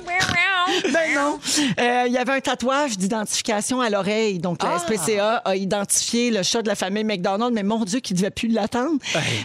[0.93, 1.39] Ben non.
[1.79, 4.39] Euh, Il y avait un tatouage d'identification à l'oreille.
[4.39, 4.79] Donc, la Ah.
[4.79, 8.49] SPCA a identifié le chat de la famille McDonald, mais mon Dieu, qui devait plus
[8.49, 8.99] l'attendre.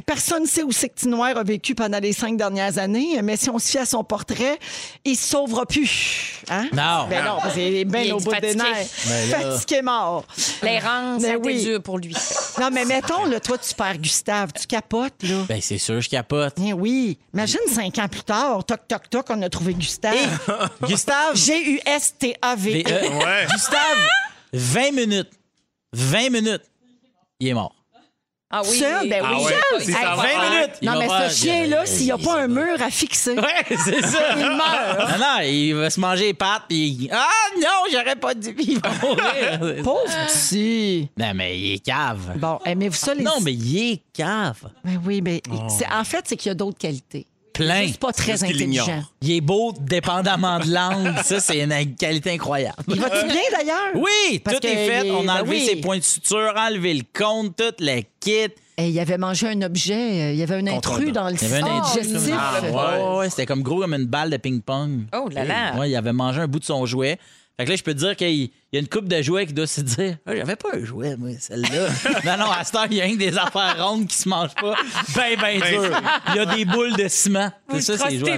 [0.05, 3.37] Personne ne sait où c'est que Tinoir a vécu pendant les cinq dernières années, mais
[3.37, 4.59] si on se fie à son portrait,
[5.03, 6.41] il se sauvera plus.
[6.49, 6.67] Hein?
[6.73, 7.07] Non.
[7.09, 8.87] Ben non, parce qu'il est bien au bout des nerfs.
[9.07, 9.39] Ben là.
[9.51, 10.25] Fatigué mort.
[10.63, 11.63] L'errance, Ben ça a oui.
[11.63, 12.15] dur pour lui.
[12.59, 15.43] Non, mais mettons, là, toi, tu perds Gustave, tu capotes, là.
[15.47, 16.53] Ben, c'est sûr, je capote.
[16.63, 17.17] Eh oui.
[17.33, 20.15] Imagine cinq ans plus tard, toc, toc, toc, on a trouvé Gustave.
[20.87, 22.71] Gustave, G-U-S-T-A-V.
[22.71, 23.47] V- euh, Ouais.
[23.51, 24.07] Gustave,
[24.53, 25.29] 20 minutes.
[25.93, 26.63] 20 minutes.
[27.39, 27.73] Il est mort.
[28.51, 28.77] Ah oui.
[28.77, 29.81] Seul, ben Ah oui, ouais, seul?
[29.81, 30.71] si ça Hey, va 20 faire- minutes.
[30.81, 33.65] Il Non, va mais ce chien-là, s'il n'y a pas un mur à fixer, Ouais,
[33.69, 34.19] c'est ça.
[34.37, 35.09] il meurt.
[35.11, 38.55] Non, non, il va se manger les pattes, puis Ah non, j'aurais pas dû.
[38.59, 39.75] Il va mourir.
[39.83, 41.09] Pauvre petit.
[41.17, 42.37] Non, mais il est cave.
[42.37, 43.23] Bon, aimez-vous ça, les...
[43.23, 44.69] Non, mais il est cave.
[44.83, 45.67] Ben oui, mais Oh.
[45.69, 47.25] c'est- en fait, c'est qu'il y a d'autres qualités.
[47.55, 47.87] Plein.
[47.87, 48.85] C'est pas très Juste qu'il intelligent.
[48.85, 49.11] l'ignore.
[49.21, 51.15] Il est beau dépendamment de l'angle.
[51.23, 52.75] Ça, c'est une qualité incroyable.
[52.87, 53.91] Il va-tu bien, d'ailleurs?
[53.95, 55.09] Oui, Parce tout est fait.
[55.09, 55.65] On a ben enlevé oui.
[55.65, 58.53] ses points de suture, enlevé le compte, tout le kit.
[58.77, 61.41] Eh, il avait mangé un objet, euh, il y avait un intrus dans le Il
[61.41, 62.33] y avait un digestif.
[62.37, 65.05] Ah, ouais, ouais, c'était comme gros comme une balle de ping-pong.
[65.15, 65.75] Oh là là.
[65.77, 67.17] Ouais, il avait mangé un bout de son jouet.
[67.57, 69.53] Fait que là, je peux te dire qu'il y a une coupe de jouets qui
[69.53, 71.87] doit se dire Ah, J'avais pas un jouet, moi, celle-là.
[72.37, 74.27] non, non, à cette heure, il y a rien que des affaires rondes qui se
[74.29, 74.73] mangent pas.
[75.15, 76.01] Ben, ben dur.
[76.29, 77.51] Il y a des boules de ciment.
[77.67, 78.37] Vous C'est ça, c'est les jouets.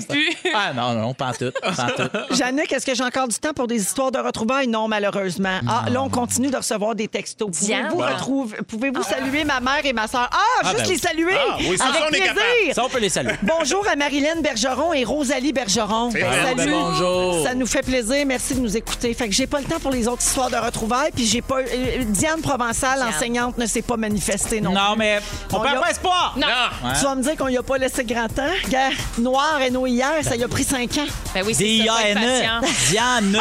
[0.53, 1.51] Ah, non, non, pas en tout.
[1.51, 2.35] Tout.
[2.35, 4.67] Jannick, est-ce que j'ai encore du temps pour des histoires de retrouvailles?
[4.67, 5.59] Non, malheureusement.
[5.67, 7.49] Ah, là, on continue de recevoir des textos.
[7.51, 7.87] Diane?
[7.89, 10.29] Pouvez-vous retrouver- pouvez-vous saluer ma mère et ma soeur?
[10.31, 11.33] Ah, Ah, juste ben les saluer!
[11.35, 12.25] Ah, oui, ça, Avec ça, on est plaisir!
[12.33, 12.73] capable.
[12.75, 13.33] Ça, on peut les saluer.
[13.43, 16.11] Bonjour à Marilyn Bergeron et Rosalie Bergeron.
[16.11, 16.23] Salut.
[16.55, 17.43] Ben, bonjour.
[17.43, 18.25] Ça nous fait plaisir.
[18.25, 19.13] Merci de nous écouter.
[19.13, 21.11] Fait que j'ai pas le temps pour les autres histoires de retrouvailles.
[21.15, 21.59] Puis j'ai pas.
[21.59, 25.19] euh, Diane Provençal, enseignante, ne s'est pas manifestée non, Non, mais
[25.51, 26.33] on On perd y a- pas espoir.
[26.37, 26.47] Non.
[26.83, 26.93] Non.
[26.97, 28.43] Tu vas me dire qu'on y a pas laissé grand temps?
[28.69, 31.05] Gars, noir et no hier, ça y a pris cinq ans.
[31.33, 32.61] Ben oui, c'est ça, faut être patient.
[32.61, 32.67] D-I-A-N-E.
[32.67, 32.89] E.
[32.89, 33.37] Diane.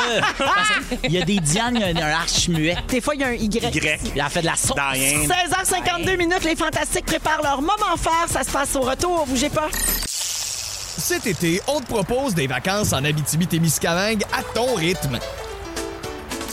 [1.05, 2.76] Il y a des Diane, il y a un arche muet.
[2.89, 3.55] Des fois, il y a un Y.
[3.74, 4.01] Y.
[4.14, 4.74] Il a fait de la sauce.
[4.74, 5.26] Diane.
[5.26, 8.26] 16h52 minutes, les Fantastiques préparent leur moment fort.
[8.30, 9.68] Ça se passe au retour, bougez pas.
[10.99, 15.18] Cet été, on te propose des vacances en Abitibi-Témiscamingue à ton rythme.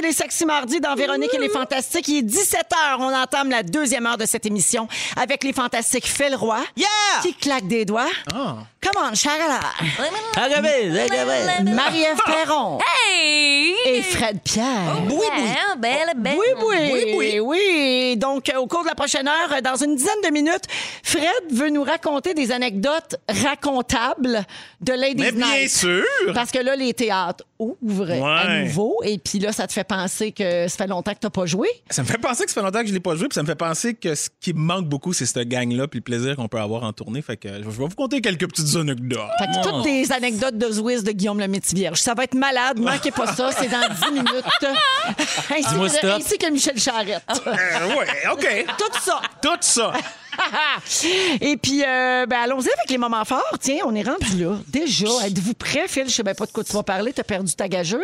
[0.00, 2.08] C'est les Sexy Mardis dans Véronique et les Fantastiques.
[2.08, 2.96] Il est 17h.
[3.00, 6.60] On entame la deuxième heure de cette émission avec les Fantastiques Phil Roy.
[6.76, 6.86] Yeah!
[7.22, 8.08] Qui claque des doigts.
[8.82, 10.88] Come on, agabé.
[11.64, 12.78] Marie-Ève Perron.
[12.80, 13.74] Hey!
[13.86, 15.02] Et Fred Pierre.
[15.06, 15.48] Oui, oui.
[15.78, 16.36] Belle, belle.
[16.38, 18.16] Oui, oui, oui, oui.
[18.16, 20.64] Donc, euh, au cours de la prochaine heure, euh, dans une dizaine de minutes,
[21.02, 24.44] Fred veut nous raconter des anecdotes racontables
[24.80, 25.70] de Ladies Mais bien Night.
[25.70, 26.04] sûr.
[26.34, 28.96] Parce que là, les théâtres ouvrent à nouveau.
[29.04, 31.46] Et puis là, ça te fait penser que ça fait longtemps que tu n'as pas
[31.46, 31.68] joué?
[31.90, 33.42] Ça me fait penser que ça fait longtemps que je l'ai pas joué, puis ça
[33.42, 36.36] me fait penser que ce qui me manque beaucoup, c'est cette gang-là, puis le plaisir
[36.36, 37.20] qu'on peut avoir en tournée.
[37.20, 39.30] Fait que je vais vous conter quelques petites anecdotes.
[39.38, 41.98] Fait que toutes des anecdotes de Zwiz de Guillaume le Métivierge.
[42.00, 42.78] Ça va être malade.
[42.78, 43.50] Manquez pas ça.
[43.52, 44.44] C'est dans 10 minutes.
[45.50, 46.10] ainsi, que, stop.
[46.10, 47.22] ainsi que Michel Charette.
[47.50, 48.66] Euh, ouais, OK.
[48.78, 49.20] Tout ça.
[49.42, 49.92] Tout ça.
[51.40, 53.58] Et puis, euh, ben, allons-y avec les moments forts.
[53.60, 54.56] Tiens, on est rendu là.
[54.68, 56.08] Déjà, êtes-vous prêts, Phil?
[56.08, 57.12] Je sais même pas de quoi tu vas parler.
[57.12, 58.00] Tu as perdu ta gageure.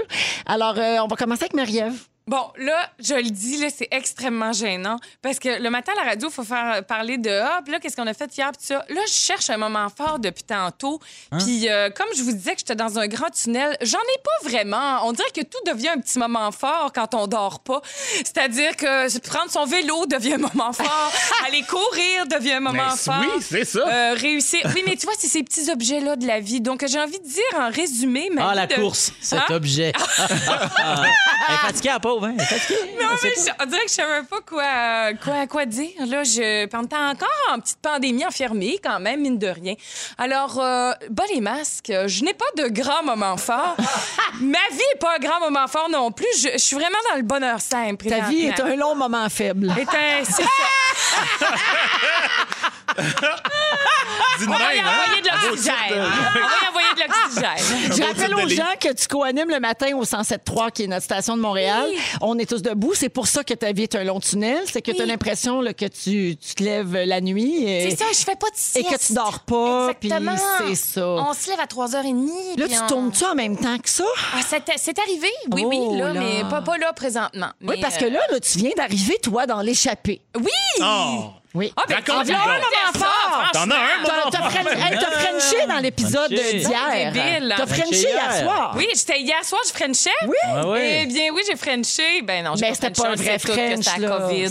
[0.47, 1.95] Alors, euh, on va commencer avec Marie-Ève.
[2.29, 6.11] Bon, là, je le dis, là, c'est extrêmement gênant parce que le matin à la
[6.11, 8.66] radio, il faut faire parler de ah, puis là, qu'est-ce qu'on a fait hier, puis
[8.66, 8.85] ça.
[8.89, 10.99] Là, je cherche un moment fort depuis tantôt.
[11.39, 14.49] Puis, euh, comme je vous disais que j'étais dans un grand tunnel, j'en ai pas
[14.51, 15.07] vraiment.
[15.07, 17.81] On dirait que tout devient un petit moment fort quand on dort pas.
[18.16, 21.12] C'est-à-dire que prendre son vélo devient un moment fort,
[21.47, 23.20] aller courir devient un moment Mais fort.
[23.20, 23.87] oui, c'est ça.
[23.87, 24.62] Euh, réussir.
[24.74, 26.61] Oui, mais tu vois, c'est ces petits objets-là de la vie.
[26.61, 28.31] Donc, j'ai envie de dire en résumé.
[28.33, 29.45] Ma Ah, la de- course, cet Hein?
[29.51, 29.93] objet.
[29.95, 31.05] Ah,
[31.49, 32.35] Elle est fatiguée, la pauvre, hein?
[32.39, 32.97] Fatiguée.
[33.01, 33.37] Non, mais pas.
[33.37, 35.91] je- on dirait que je savais pas quoi, quoi, quoi dire.
[36.07, 39.75] Là, je, était encore en petite pandémie enfermée, quand même, mine de rien.
[40.19, 43.77] Alors, euh, bas les masques, je n'ai pas de grand moment fort.
[44.41, 46.27] Ma vie n'est pas un grand moment fort non plus.
[46.39, 48.07] Je, je suis vraiment dans le bonheur simple.
[48.09, 49.71] Ta vie est un long moment faible.
[49.71, 49.77] Un-.
[54.38, 54.90] Dis On va y même, hein?
[54.92, 55.74] envoyer de l'oxygène.
[55.90, 57.92] On va y envoyer de l'oxygène.
[57.97, 61.36] Je rappelle aux gens que tu co-animes le matin au 107.3, qui est notre station
[61.36, 61.88] de Montréal.
[62.20, 62.92] On est tous debout.
[62.94, 64.62] C'est pour ça que ta vie est un long tunnel.
[64.70, 67.64] C'est que tu as l'impression là, que tu, tu te lèves la nuit.
[67.64, 68.90] Et, C'est ça, je fais pas de et sieste.
[68.90, 69.94] que tu dors pas.
[69.99, 70.36] Puis Exactement.
[70.68, 71.07] c'est ça.
[71.07, 72.59] On se lève à 3h30.
[72.59, 74.05] Là, tu on- tournes-tu en même temps que ça?
[74.34, 76.20] Ah, c'est c'est arrivé, oui, Oh oui, là, là.
[76.20, 77.49] mais pas, pas là présentement.
[77.62, 80.20] Oui, parce que euh, là, là, tu viens d'arriver, toi, dans l'échappée.
[80.38, 80.51] Oui!
[80.80, 81.30] Oh.
[81.57, 81.73] Oui.
[81.77, 82.25] Ah, ben, une bonne.
[82.25, 83.51] de dire ça, fort.
[83.53, 87.13] T'en as un, T'as moment t'as t'as Frenché dans l'épisode d'hier.
[87.57, 88.75] T'as Frenché hier soir.
[88.77, 90.11] Oui, j'étais hier soir, je frenchais.
[90.27, 90.37] Oui.
[90.47, 90.63] Ah.
[90.79, 92.23] Eh bien, oui, j'ai frenché.
[92.23, 94.09] Ben non, j'ai c'était pas un vrai que French, c'était là.
[94.09, 94.45] la COVID.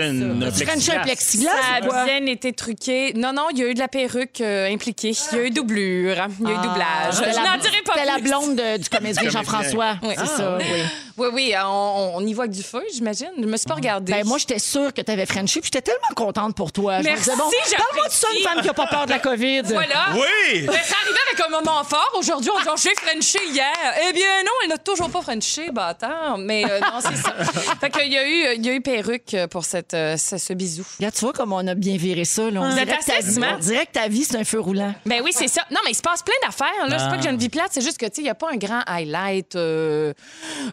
[0.00, 3.12] Une Tu Frenché un plexiglas Ça a bien été truqué.
[3.14, 5.12] Non, non, il y a eu de la perruque euh, impliquée.
[5.32, 6.16] Il y a eu doublure.
[6.40, 7.12] Il y a eu doublage.
[7.14, 8.22] C'était Je n'en dirai pas C'était la plus.
[8.22, 9.96] blonde de- du comédien Jean-François.
[10.02, 10.14] Oui.
[10.16, 10.64] C'est ça, oui.
[11.18, 13.30] Oui, oui, on, y voit avec du feu, j'imagine.
[13.38, 14.10] Je me suis pas regardée.
[14.12, 16.98] Ben, moi, j'étais sûre que tu avais Frenché, puis j'étais tellement contente pour toi.
[16.98, 19.10] Je me Merci, disais, bon, parle-moi de ça, une femme qui n'a pas peur de
[19.10, 19.62] la COVID.
[19.62, 20.06] Voilà.
[20.14, 20.66] Oui!
[20.66, 22.12] Ben, ça arrivait avec un moment fort.
[22.16, 23.72] Aujourd'hui, on dit, j'ai Frenché hier.
[24.08, 25.70] Eh bien, non, elle n'a toujours pas Frenché.
[25.72, 26.38] Bah, attends.
[26.38, 27.34] Mais euh, non, c'est ça.
[27.80, 30.52] fait qu'il y a eu, il y a eu perruque pour cette, euh, ce, ce
[30.52, 30.84] bisou.
[30.98, 32.50] Regarde, tu vois comme on a bien viré ça.
[32.50, 32.60] Là.
[32.62, 34.94] On, dirait que ta vie, on dirait que ta vie, c'est un feu roulant.
[35.06, 35.62] Ben oui, c'est ça.
[35.70, 36.88] Non, mais il se passe plein d'affaires.
[36.88, 38.30] Là, c'est pas que j'ai une vie plate, c'est juste que, tu sais, il n'y
[38.30, 40.12] a pas un grand highlight euh,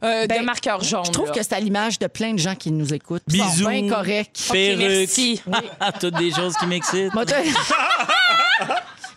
[0.03, 1.05] euh, Ben, de marqueur jaune.
[1.05, 1.33] Je trouve là.
[1.33, 3.23] que c'est à l'image de plein de gens qui nous écoutent.
[3.29, 3.67] Ils sont Bisous.
[3.67, 4.39] bien corrects.
[4.51, 4.79] Perruque.
[4.79, 5.36] merci.
[5.99, 7.13] Toutes des choses qui m'excitent.
[7.13, 7.41] Moi, t'as-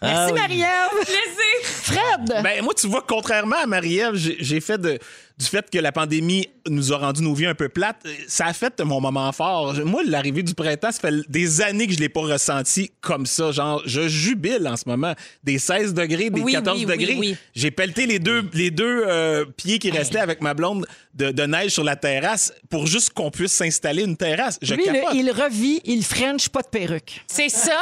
[0.02, 0.40] Merci, Ah oui.
[0.40, 1.04] Marie-Ève.
[1.04, 1.60] Plaisir.
[1.62, 2.42] Fred.
[2.42, 4.98] Ben, moi, tu vois, contrairement à Marie-Ève, j'ai j'ai fait de,
[5.40, 8.44] du fait que la pandémie nous a rendu nos vies un peu plates, euh, ça
[8.46, 9.74] a fait mon moment fort.
[9.84, 13.50] Moi, l'arrivée du printemps, ça fait des années que je l'ai pas ressenti comme ça.
[13.50, 15.14] Genre, je jubile en ce moment.
[15.42, 17.16] Des 16 degrés, des Oui, 14 oui, oui, degrés.
[17.18, 17.36] oui.
[17.54, 21.42] J'ai pelleté les deux, les deux euh, pieds qui restaient avec ma blonde de, de
[21.44, 24.58] neige sur la terrasse pour juste qu'on puisse s'installer une terrasse.
[24.62, 24.84] Je Lui,
[25.14, 27.22] il revit, il French, pas de perruque.
[27.26, 27.80] C'est ça.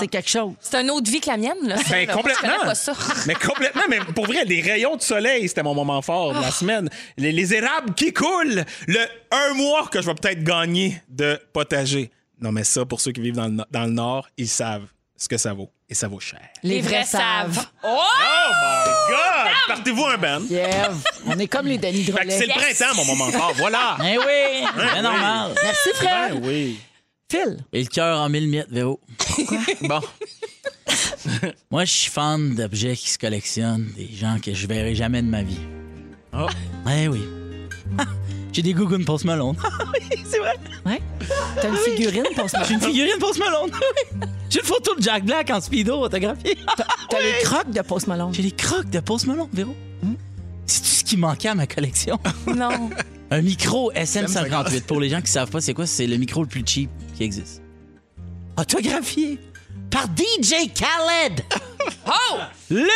[0.00, 0.52] C'est quelque chose.
[0.60, 1.76] C'est une autre vie que la mienne, là.
[1.88, 2.48] Ben, complètement.
[2.64, 2.92] pas ça.
[3.26, 3.82] Mais complètement.
[3.88, 6.90] Mais pour vrai, les rayons de soleil, c'était mon moment fort de la semaine.
[7.16, 8.64] Les, les érables qui coulent.
[8.86, 12.10] Le un mois que je vais peut-être gagner de potager.
[12.40, 14.86] Non, mais ça, pour ceux qui vivent dans le, dans le Nord, ils savent
[15.16, 15.70] ce que ça vaut.
[15.90, 16.40] Et ça vaut cher.
[16.62, 17.66] Les, vrais savent.
[17.82, 17.88] Oh!
[17.88, 19.52] Oh my God!
[19.68, 20.42] Partez-vous un band.
[20.50, 20.94] Yev.
[21.26, 22.38] On est comme les Denis Fait que Drolet.
[22.38, 23.52] c'est le printemps, mon moment fort.
[23.56, 23.96] Voilà.
[24.04, 25.52] Eh oui, c'est normal.
[25.62, 26.34] Merci, Fred.
[26.34, 26.78] Ben oui.
[27.30, 27.58] Phil.
[27.72, 29.00] Et le cœur en mille miettes, Véro.
[29.82, 30.00] Bon.
[31.70, 35.28] Moi, je suis fan d'objets qui se collectionnent, des gens que je verrai jamais de
[35.28, 35.58] ma vie.
[36.38, 36.46] Oh.
[36.88, 37.24] Eh oui.
[38.52, 39.56] J'ai des gougounes Post Malone.
[39.92, 40.54] oui, c'est vrai.
[40.86, 41.02] Ouais.
[41.60, 43.70] T'as une figurine pour ce J'ai une figurine Post Malone.
[43.72, 44.28] Oui.
[44.48, 46.56] J'ai une photo de Jack Black en speedo autographiée.
[46.76, 48.32] T'as les crocs de Post Malone.
[48.32, 49.74] J'ai les crocs de Post Malone, Véro.
[50.64, 52.18] C'est tout ce qui manquait à ma collection?
[52.46, 52.90] Non.
[53.30, 54.82] Un micro SM58.
[54.82, 57.24] Pour les gens qui savent pas c'est quoi, c'est le micro le plus cheap qui
[57.24, 57.62] existe.
[58.56, 59.38] Autographié
[59.90, 61.44] par DJ Khaled.
[62.06, 62.36] Oh!
[62.70, 62.86] Le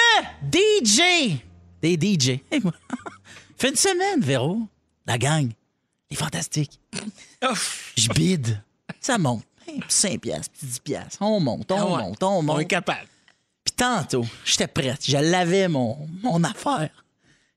[0.51, 1.39] DJ
[1.83, 2.41] des DJ.
[2.51, 2.73] Hey, moi.
[3.63, 4.59] Fait une semaine, Véro.
[5.07, 5.49] La gang.
[6.11, 6.81] Les fantastiques.
[7.97, 8.61] Je bide.
[9.01, 9.45] Ça monte.
[9.69, 11.19] Hey, 5 piastres, puis 10 piastres.
[11.21, 12.03] On monte, on Ah ouais.
[12.03, 12.61] monte, on On monte.
[12.63, 13.07] est capable.
[13.63, 14.99] Puis tantôt, j'étais prête.
[15.07, 16.91] Je l'avais, mon, mon affaire.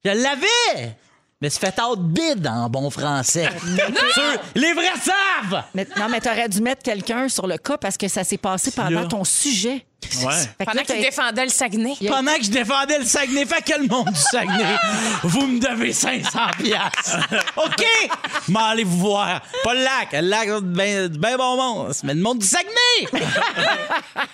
[0.03, 0.95] Je l'avais!
[1.41, 3.49] Mais se fait out bid en bon français.
[4.13, 5.63] Sur- les vrais savent!
[5.73, 8.69] Mais, non, mais t'aurais dû mettre quelqu'un sur le cas parce que ça s'est passé
[8.69, 9.05] pendant Là.
[9.07, 9.83] ton sujet.
[10.23, 10.33] Ouais.
[10.33, 11.95] Fait que Pendant là, qu'il défendait le Saguenay.
[12.07, 14.75] Pendant que je défendais le Saguenay, fait que le monde du Saguenay,
[15.23, 17.17] vous me devez 500 piastres.
[17.57, 17.85] OK?
[18.47, 19.41] Mais allez vous voir.
[19.63, 20.11] Pas le lac.
[20.13, 21.93] Le lac, c'est ben, ben bon monde.
[22.03, 22.73] Mais le monde du Saguenay!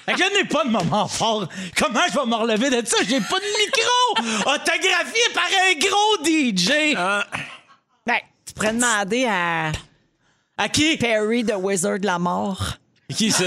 [0.05, 1.47] fait que là, n'est pas de moment fort.
[1.78, 2.97] Comment je vais me relever de ça?
[3.07, 4.51] J'ai pas de micro!
[4.51, 6.95] Autographié par un gros DJ!
[8.05, 9.72] Ben, tu pourrais demander à
[10.57, 10.97] À qui?
[10.97, 12.78] Perry de Wizard de la mort.
[13.15, 13.45] Qui ça?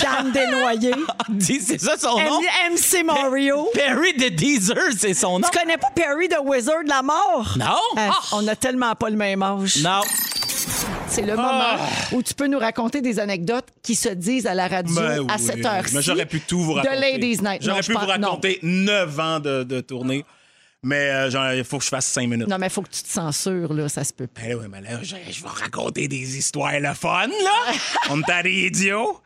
[0.00, 0.94] Dan Desnoyers.
[1.40, 2.40] C'est ça son nom?
[2.40, 3.68] M- MC Mario.
[3.74, 5.48] Perry de Deezer, c'est son nom.
[5.50, 7.54] Tu connais pas Perry de Wizard de la mort?
[7.58, 7.76] Non?
[7.98, 9.78] Euh, On a tellement pas le même âge.
[9.82, 10.00] Non.
[11.08, 11.76] C'est le moment
[12.12, 15.36] où tu peux nous raconter des anecdotes qui se disent à la radio Ben à
[15.38, 15.94] cette heure-ci.
[15.94, 17.00] Mais j'aurais pu tout vous De raconter.
[17.00, 17.62] Ladies Night.
[17.62, 20.24] J'aurais je pu vous raconter 9 ans de, de tournée.
[20.84, 22.48] Mais euh, genre, il faut que je fasse 5 minutes.
[22.48, 24.40] Non, mais il faut que tu te censures, là, ça se peut pas.
[24.42, 27.72] Ben oui, mais là, je, je vais raconter des histoires le fun, là.
[28.10, 29.20] On à des idiots.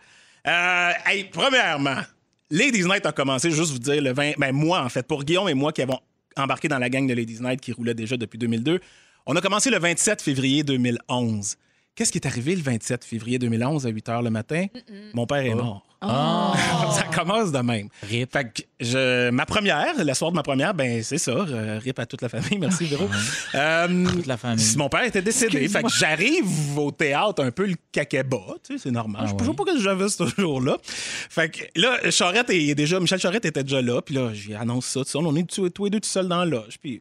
[0.46, 2.02] Euh, hey, premièrement,
[2.50, 4.34] Ladies Night a commencé, juste vous dire, le 20...
[4.38, 5.98] Ben moi, en fait, pour Guillaume et moi qui avons
[6.36, 8.80] embarqué dans la gang de Ladies Night qui roulait déjà depuis 2002,
[9.26, 11.56] on a commencé le 27 février 2011.
[11.96, 14.66] Qu'est-ce qui est arrivé le 27 février 2011 à 8 h le matin?
[15.14, 15.82] Mon père est mort.
[16.02, 17.88] ça commence de même.
[18.02, 18.30] Rip.
[18.30, 21.30] Fait que je, ma première, le soir de ma première, ben c'est ça.
[21.32, 22.58] euh, rip à toute la famille.
[22.58, 23.08] Merci, Véro.
[23.54, 24.76] Euh, Toute la famille.
[24.76, 25.66] Mon père était décédé.
[25.68, 28.36] Fait que j'arrive au théâtre un peu le caqueba.
[28.62, 29.26] Tu sais, c'est normal.
[29.28, 30.76] je ne sais pas que j'avais ce jour-là.
[30.84, 34.02] Fait que là, Charette est déjà, Michel Charette était déjà là.
[34.02, 35.18] Puis là, j'ai annoncé ça.
[35.18, 36.78] On est tous, tous les deux tout seuls dans la loge.
[36.78, 37.00] Puis,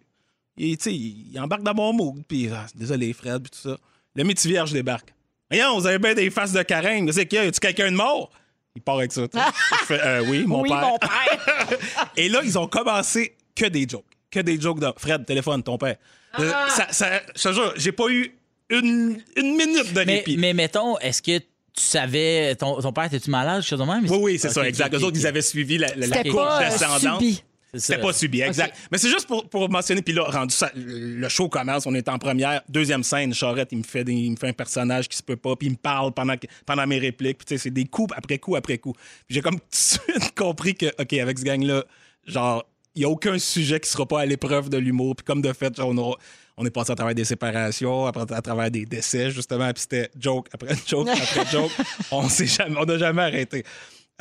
[0.57, 2.23] il, tu sais, il embarque dans mon mood.
[2.27, 3.77] Puis, ah, désolé, Fred, puis tout ça.
[4.15, 5.13] Le métier vierge débarque.
[5.51, 7.11] Voyons, vous avez bien des faces de carême.
[7.11, 8.31] C'est qu'il y a, y a-tu quelqu'un de mort?
[8.75, 9.27] Il part avec ça.
[9.27, 9.37] tu.
[9.81, 10.81] Je fais, Euh, oui, mon oui, père.
[10.81, 11.79] mon père.
[12.17, 14.03] Et là, ils ont commencé que des jokes.
[14.31, 15.95] Que des jokes de Fred, téléphone, ton père.
[16.39, 18.35] Euh, ça, ça- je te jure, j'ai pas eu
[18.69, 20.35] une, une minute de Mais, répit.
[20.37, 21.45] mais mettons, est-ce que tu
[21.83, 24.05] savais, ton, ton père, était-tu malade, quelque chose de même?
[24.09, 24.93] Oui, oui, c'est ça, exact.
[24.93, 27.21] Eux autres, ils avaient suivi la, la, la courbe pas descendante.
[27.21, 27.43] subi.
[27.79, 28.75] C'était pas subi, exact.
[28.91, 32.07] Mais c'est juste pour, pour mentionner, puis là, rendu ça, le show commence, on est
[32.09, 35.17] en première, deuxième scène, Charette, il me fait, des- il me fait un personnage qui
[35.17, 37.71] se peut pas, puis il me parle pendant, pendant mes répliques, puis tu sais, c'est
[37.71, 38.93] des coups après coup après coup.
[38.93, 41.83] Puis j'ai comme tout de suite compris que, OK, avec ce gang-là,
[42.25, 42.65] genre,
[42.95, 45.51] il y a aucun sujet qui sera pas à l'épreuve de l'humour, puis comme de
[45.53, 46.17] fait, genre, on, aura-
[46.57, 50.09] on est passé à travers des séparations, après, à travers des décès, justement, puis c'était
[50.17, 51.71] joke après joke après joke.
[52.11, 53.63] On s'est jamais, on n'a jamais arrêté.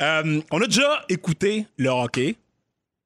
[0.01, 2.35] Euh, on a déjà écouté le hockey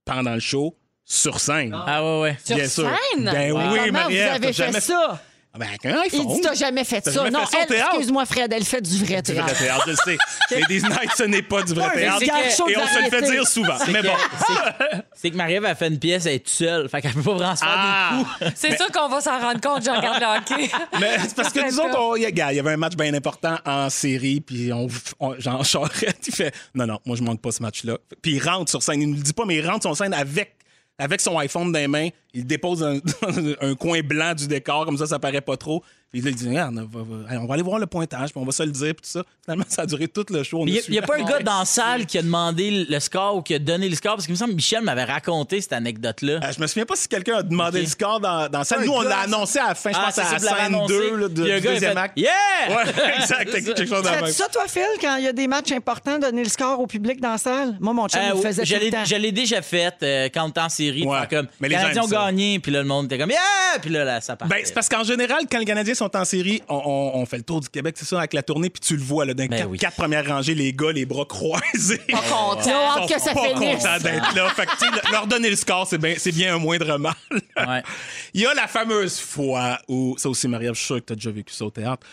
[0.10, 1.76] pendant le show sur scène.
[1.88, 2.38] Ah, ouais, ouais.
[2.44, 2.90] Sur Bien sûr.
[3.14, 3.26] scène?
[3.26, 5.22] Ben oui, Comment Marie-Ève, vous avez t'as fait jamais ça?
[5.52, 6.28] Ah ben, avec un iPhone.
[6.30, 7.12] Il dit t'as jamais fait ça.
[7.12, 7.90] jamais non, fait ça au elle, théâtre?
[7.94, 9.58] excuse-moi, Fred, elle fait du vrai Du vrai théâtre.
[9.58, 10.18] théâtre, je le sais.
[10.52, 12.22] Mais des nights, ce n'est pas du vrai théâtre.
[12.22, 13.78] Et on se le fait dire souvent.
[13.92, 14.14] Mais bon.
[14.38, 16.88] C'est- C'est que Marie-Ève a fait une pièce, elle est toute seule.
[16.88, 18.12] Fait qu'elle peut pas vraiment se faire Ah!
[18.40, 18.52] des coups.
[18.60, 20.70] C'est sûr qu'on va s'en rendre compte, je regarde le hockey.
[21.00, 23.90] Mais c'est parce que nous autres, on- il y avait un match bien important en
[23.90, 24.88] série, puis on,
[25.20, 27.98] on- Jean Charest, il fait Non, non, moi, je manque pas ce match-là.
[28.22, 29.02] Puis il rentre sur scène.
[29.02, 30.56] Il ne le dit pas, mais il rentre sur scène avec,
[31.00, 32.10] avec son iPhone dans les mains.
[32.34, 32.84] Il dépose
[33.62, 35.84] un, coin blanc du décor, comme ça, ça paraît pas trop.
[36.12, 38.46] Puis là, il dit Regarde, on va, on va aller voir le pointage, puis on
[38.46, 39.24] va se le dire, puis tout ça.
[39.44, 40.64] Finalement, ça a duré tout le show.
[40.66, 43.42] Il n'y a, pas un gars dans la salle qui a demandé le score ou
[43.44, 44.14] qui a donné le score?
[44.16, 46.40] Parce qu'il me semble que Michel m'avait raconté cette anecdote-là.
[46.44, 48.78] Euh, je me souviens pas si quelqu'un a demandé le score dans, dans la.
[48.80, 50.94] Un Nous, on l'a annoncé à la fin, je Ah, pense, à la scène annoncé.
[50.94, 52.18] 2 là, de- du gars, il a deuxième fait, acte.
[52.20, 52.30] Yeah!
[52.70, 52.84] Ouais,
[53.20, 54.20] exact, quelque chose de même.
[54.20, 56.88] Fais-tu ça, toi, Phil, quand il y a des matchs importants, donner le score au
[56.88, 57.78] public dans la salle?
[57.80, 59.06] Moi, mon chum, Euh, il faisait je tout le l'ai- temps.
[59.06, 61.06] je l'ai déjà fait euh, quand on était en série.
[61.06, 61.20] Ouais.
[61.30, 63.80] comme, Mais les Canadiens ont gagné, puis là, le monde était comme, yeah!
[63.82, 64.56] Puis là, ça partait.
[64.56, 67.38] Ben, c'est parce qu'en général, quand les Canadiens sont en série, on, on- on fait
[67.38, 69.44] le tour du Québec, c'est ça, avec la tournée, puis tu le vois, là, dans
[69.44, 69.78] les Ben quatre, oui.
[69.78, 72.02] quatre premières rangées, les gars, les bras croisés.
[72.10, 72.62] Pas content.
[72.66, 72.74] Ils ont
[73.04, 73.84] hâte Ils que ça pas finisse.
[73.84, 74.50] contents d'être là.
[74.50, 77.14] Fait que, leur donner le score, c'est bien, c'est bien un moindre mal.
[77.32, 77.84] Ouais.
[78.34, 81.14] Il y a la fameuse fois où, ça aussi, Marie-Ève, je suis sûr que tu
[81.14, 82.06] as déjà vécu ça au théâtre.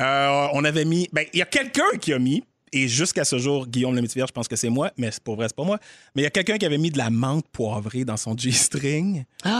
[0.00, 2.42] Euh, on avait mis, ben, il y a quelqu'un qui a mis,
[2.74, 5.36] et jusqu'à ce jour, Guillaume le Métivier, je pense que c'est moi, mais c'est pour
[5.36, 5.78] vrai, c'est pas moi.
[6.14, 9.24] Mais il y a quelqu'un qui avait mis de la menthe poivrée dans son G-string.
[9.44, 9.52] Puis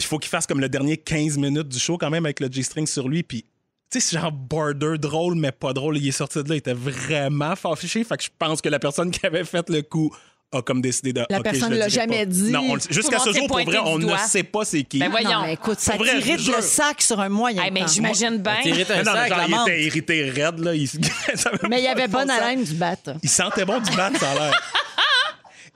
[0.00, 2.46] il faut qu'il fasse comme le dernier 15 minutes du show quand même avec le
[2.46, 3.24] G-string sur lui.
[3.24, 3.42] Puis,
[3.90, 5.98] tu sais, c'est genre border drôle, mais pas drôle.
[5.98, 8.04] Il est sorti de là, il était vraiment fâché.
[8.04, 10.14] Fait que je pense que la personne qui avait fait le coup
[10.52, 11.24] a comme décidé de.
[11.28, 12.32] La personne le l'a jamais pas.
[12.32, 12.50] dit.
[12.50, 14.98] Non, jusqu'à ce jour, pour vrai, on ne sait pas c'est qui.
[14.98, 15.30] Ben voyons.
[15.30, 17.86] Non, mais écoute, ça vrai, je le sac sur un moyen Hey, mais temps.
[17.88, 18.58] j'imagine bien.
[18.64, 20.74] Un non, sac, genre, il était irrité raide, là.
[20.74, 20.88] Il,
[21.68, 22.96] Mais il y avait bonne haleine du bat.
[23.22, 24.62] Il sentait bon du bat, ça a l'air.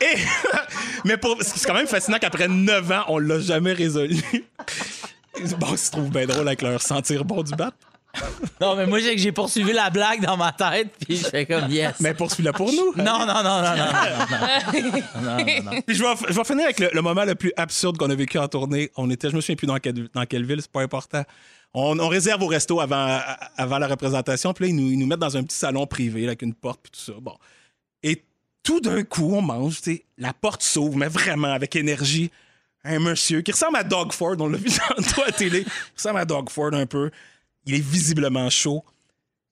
[0.03, 0.17] Et,
[1.05, 4.17] mais pour, c'est quand même fascinant qu'après 9 ans, on l'a jamais résolu.
[5.59, 7.73] Bon, ils se trouvent bien drôle avec leur sentir bon du bat.
[8.61, 11.71] Non, mais moi, j'ai j'ai poursuivi la blague dans ma tête, puis je fais comme,
[11.71, 12.01] yes.
[12.01, 12.95] Mais poursuis-le pour nous.
[12.97, 15.83] Non, non, non, non, non, non, non, non, non, non.
[15.87, 18.15] Puis je vais, je vais finir avec le, le moment le plus absurde qu'on a
[18.15, 18.91] vécu en tournée.
[18.97, 21.23] On était, je me souviens plus dans quelle, dans quelle ville, c'est pas important.
[21.73, 23.21] On, on réserve au resto avant,
[23.57, 26.23] avant la représentation, puis là, ils nous, ils nous mettent dans un petit salon privé
[26.23, 27.19] là, avec une porte, puis tout ça.
[27.21, 27.37] Bon.
[28.03, 28.25] Et
[28.63, 32.31] tout d'un coup, on mange, tu sais, la porte s'ouvre, mais vraiment avec énergie.
[32.83, 35.97] Un monsieur qui ressemble à Doug Ford, on l'a vu tantôt à la télé, il
[35.97, 37.11] ressemble à Doug Ford un peu.
[37.71, 38.85] Il est visiblement chaud.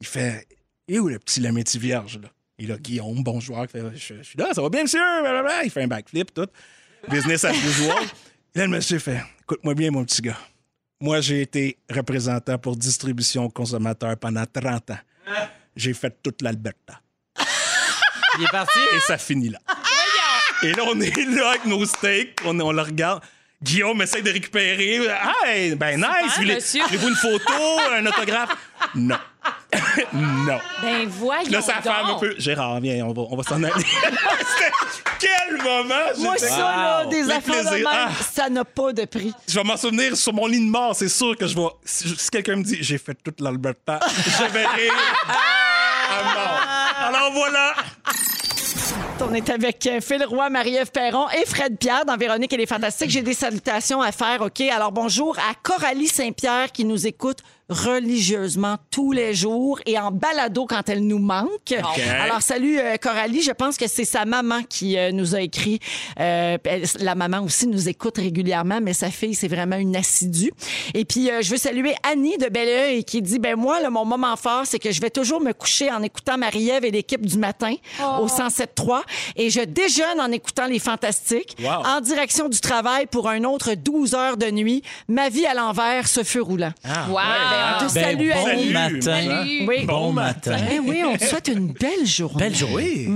[0.00, 0.44] Il fait
[0.88, 2.28] Et où le petit Lametti vierge, là?
[2.58, 4.98] Et là, Guillaume, bon joueur, qui fait Je, je suis là, ça va bien, monsieur?
[5.20, 5.62] Blablabla.
[5.62, 6.48] Il fait un backflip, tout.
[7.08, 8.02] Business as usual.
[8.56, 10.36] Et là, le monsieur fait Écoute-moi bien, mon petit gars.
[11.00, 14.98] Moi, j'ai été représentant pour distribution aux consommateurs pendant 30 ans.
[15.76, 17.00] J'ai fait toute l'Alberta.
[18.36, 18.80] Il est parti?
[18.96, 19.60] Et ça finit là.
[20.64, 23.22] Et là, on est là avec nos steaks, on, on le regarde.
[23.60, 25.00] Guillaume essaie de récupérer.
[25.44, 26.36] Hey, ben nice!
[26.36, 26.84] Voulez- monsieur.
[26.84, 27.52] Voulez-vous une photo,
[27.92, 28.56] un autographe?
[28.94, 29.18] Non.
[30.12, 30.58] non.
[30.82, 32.34] Ben voyons Là, sa femme un peu.
[32.38, 33.72] Gérard, viens, on va, on va s'en aller.
[35.18, 35.94] Quel moment!
[36.18, 37.10] Moi, ça, là, Wow.
[37.10, 38.10] des affaires de même, Ah.
[38.32, 39.32] ça n'a pas de prix.
[39.48, 41.66] Je vais m'en souvenir sur mon lit de mort, c'est sûr que je vais.
[41.84, 44.92] Si, si quelqu'un me dit j'ai fait toute l'Alberta, je vais rire
[46.10, 47.08] à mort.
[47.08, 47.74] Alors voilà!
[49.20, 52.66] On est avec euh, Phil Roy, Marie-Ève Perron et Fred Pierre dans Véronique et les
[52.66, 53.10] Fantastiques.
[53.10, 54.60] J'ai des salutations à faire, OK?
[54.60, 57.38] Alors, bonjour à Coralie Saint-Pierre qui nous écoute
[57.68, 61.74] religieusement tous les jours et en balado quand elle nous manque.
[62.22, 63.42] Alors, salut euh, Coralie.
[63.42, 65.78] Je pense que c'est sa maman qui euh, nous a écrit.
[66.18, 66.56] Euh,
[67.00, 70.50] la maman aussi nous écoute régulièrement, mais sa fille, c'est vraiment une assidue.
[70.94, 74.04] Et puis, euh, je veux saluer Annie de Belleuil qui dit, ben moi, là, mon
[74.04, 77.38] moment fort, c'est que je vais toujours me coucher en écoutant Marie-Ève et l'équipe du
[77.38, 77.74] matin
[78.20, 79.02] au 107.3
[79.36, 81.84] et je déjeune en écoutant Les Fantastiques Wow.
[81.86, 84.82] en direction du travail pour un autre 12 heures de nuit.
[85.08, 86.72] Ma vie à l'envers, ce feu roulant.
[87.08, 87.14] Wow.
[87.16, 88.70] Ben, te Ben, salue, bon Annie.
[88.72, 89.00] matin.
[89.00, 89.66] Salut.
[89.68, 89.84] Oui.
[89.86, 90.56] Bon matin.
[90.72, 92.38] Eh oui, on te souhaite une belle journée.
[92.44, 93.08] Belle journée.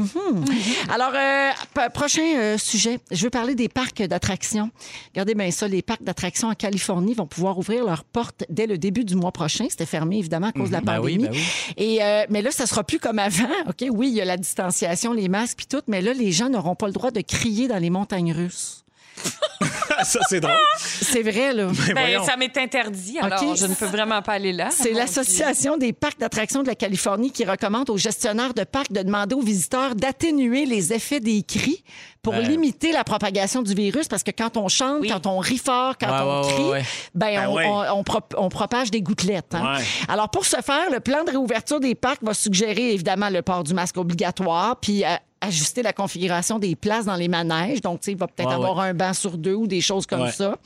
[0.90, 1.51] Alors, euh,
[1.95, 4.70] prochain euh, sujet, je veux parler des parcs d'attractions.
[5.14, 8.78] Regardez bien ça, les parcs d'attractions en Californie vont pouvoir ouvrir leurs portes dès le
[8.78, 9.66] début du mois prochain.
[9.68, 11.28] C'était fermé, évidemment, à cause de la Ben oui, pandémie.
[11.28, 11.74] ben oui.
[11.76, 13.49] Et, euh, mais là, ça sera plus comme avant.
[13.68, 16.49] OK, oui, il y a la distanciation, les masques puis tout, mais là, les gens
[16.49, 18.82] n'auront pas le droit de crier dans les montagnes russes.
[20.05, 20.55] ça, c'est drôle.
[20.79, 21.66] C'est vrai, là.
[21.66, 22.25] Ben, voyons.
[22.25, 24.68] ça m'est interdit, alors je ne peux vraiment pas aller là.
[24.70, 29.03] C'est l'Association des parcs d'attractions de la Californie qui recommande aux gestionnaires de parcs de
[29.03, 31.85] demander aux visiteurs d'atténuer les effets des cris
[32.23, 32.47] pour Ben.
[32.49, 35.09] limiter la propagation du virus parce que quand on chante, Oui.
[35.09, 36.83] quand on rit fort, quand Ouais, on ouais, crie, ouais, ouais.
[37.14, 37.66] ben, Ben on, ouais.
[37.68, 39.55] on- on pro- on propage des gouttelettes.
[39.55, 39.77] hein.
[39.79, 39.85] Ouais.
[40.09, 43.64] Alors pour ce faire, le plan de réouverture des parcs va suggérer évidemment le port
[43.64, 45.09] du masque obligatoire, puis euh,
[45.43, 47.80] ajuster la configuration des places dans les manèges.
[47.80, 50.07] Donc, tu sais, il va peut-être Ouais, avoir un banc sur deux ou des choses
[50.07, 50.32] comme Ouais.
[50.32, 50.57] ça.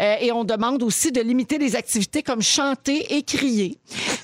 [0.00, 3.76] Euh, et on demande aussi de limiter les activités comme chanter et crier.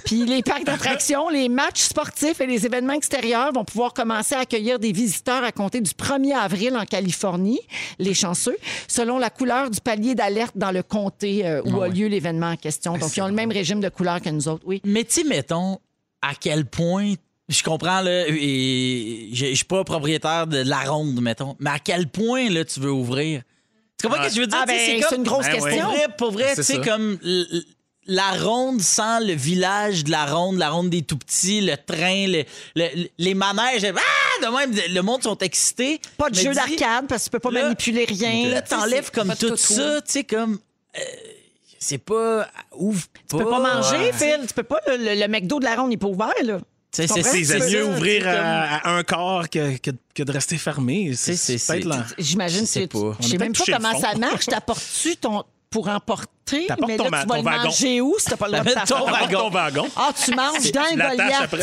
[0.05, 4.41] Puis les parcs d'attractions, les matchs sportifs et les événements extérieurs vont pouvoir commencer à
[4.41, 7.61] accueillir des visiteurs à compter du 1er avril en Californie,
[7.99, 8.57] les chanceux,
[8.89, 12.57] selon la couleur du palier d'alerte dans le comté euh, où a lieu l'événement en
[12.57, 12.97] question.
[12.97, 14.81] Donc, ils ont le même régime de couleur que nous autres, oui.
[14.85, 15.79] Mais tu mettons,
[16.23, 17.15] à quel point.
[17.49, 21.79] Je comprends, là, et je je suis pas propriétaire de la ronde, mettons, mais à
[21.79, 23.43] quel point, là, tu veux ouvrir?
[23.99, 24.29] Tu comprends Ah.
[24.29, 24.59] ce que je veux dire?
[24.61, 24.79] Ah, ben,
[25.09, 25.83] c'est une grosse Ben question.
[25.85, 27.19] Pour vrai, pour vrai, C'est tu sais, comme
[28.09, 32.27] la ronde sans le village de la ronde, la ronde des tout petits, le train,
[32.27, 32.45] le-
[32.75, 33.85] le- les manèges.
[33.85, 34.43] Ah!
[34.45, 36.01] De même, le monde sont excités.
[36.19, 38.49] Pas de Mais jeu d'arcade parce que tu peux pas Là- manipuler rien.
[38.51, 40.59] Là, t'enlèves comme tout ça, tu sais, comme.
[40.99, 41.01] euh,
[41.79, 42.49] c'est pas.
[42.73, 44.41] Ouvre Tu peux pas manger, Phil.
[44.49, 44.81] Tu peux pas.
[44.89, 46.59] Le McDo de la ronde n'est pas ouvert, là.
[47.05, 51.13] C'est mieux ouvrir comme- à, à un quart que, que, que de rester fermé.
[51.15, 51.35] C'est
[51.67, 52.15] peut-être.
[52.19, 54.47] J'imagine Je que sais tu- sais même pas comment ça marche.
[54.47, 56.31] T'apportes-tu ton pour emporter,
[56.69, 57.65] T'apportes mais ton là, ma- tu vas ton le wagon.
[57.65, 59.07] manger où si t'as pas le droit de ton?
[59.07, 59.89] Apporte ton wagon.
[59.97, 61.55] Ah, tu manges dans un Goliath.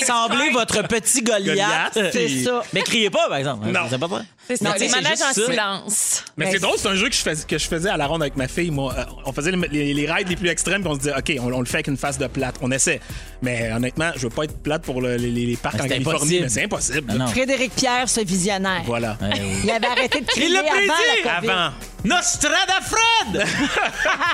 [0.00, 1.92] Assemblez votre petit Goliath.
[1.94, 2.62] Goliath, C'est ça.
[2.72, 3.66] Mais criez pas, par exemple.
[3.68, 3.80] Non.
[3.90, 4.22] C'est pas vrai.
[4.46, 6.24] C'est ça, les manèges en silence.
[6.36, 8.22] Mais c'est drôle, c'est un jeu que je, faisais, que je faisais à la ronde
[8.22, 8.70] avec ma fille.
[8.70, 11.14] Moi, Euh, on faisait les, les- les rides les plus extrêmes, puis on se disait,
[11.14, 12.54] OK, on, on le fait avec une face de plate.
[12.62, 13.00] On essaie.
[13.42, 15.88] Mais honnêtement, je veux pas être plate pour le- les, les parcs Mais en c'est
[15.90, 16.42] Californie, impossible.
[16.44, 17.06] mais c'est impossible.
[17.10, 17.26] Ah non.
[17.26, 18.82] Frédéric Pierre, ce visionnaire.
[18.86, 19.18] Voilà.
[19.20, 19.60] Ouais, oui.
[19.64, 21.50] Il avait arrêté de crier Il l'a avant la COVID.
[21.50, 21.70] Avant.
[22.04, 23.44] Nostradafred!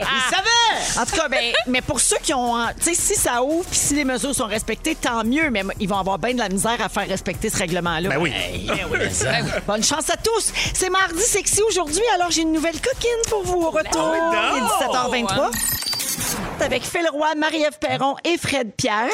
[0.00, 1.00] Il savait!
[1.00, 2.54] En tout cas, ben, mais pour ceux qui ont.
[2.78, 5.88] Tu sais, si ça ouvre puis si les mesures sont respectées, tant mieux, mais ils
[5.88, 8.08] vont avoir bien de la misère à faire respecter ce règlement-là.
[8.08, 8.32] Ben oui.
[9.66, 10.52] Bonne chance à tous.
[10.74, 14.14] C'est mardi sexy aujourd'hui, alors j'ai une nouvelle coquine pour vous au retour.
[14.14, 15.50] Ah Il est 17h23.
[16.60, 19.08] Avec Phil Roy, Marie-Ève Perron et Fred Pierre.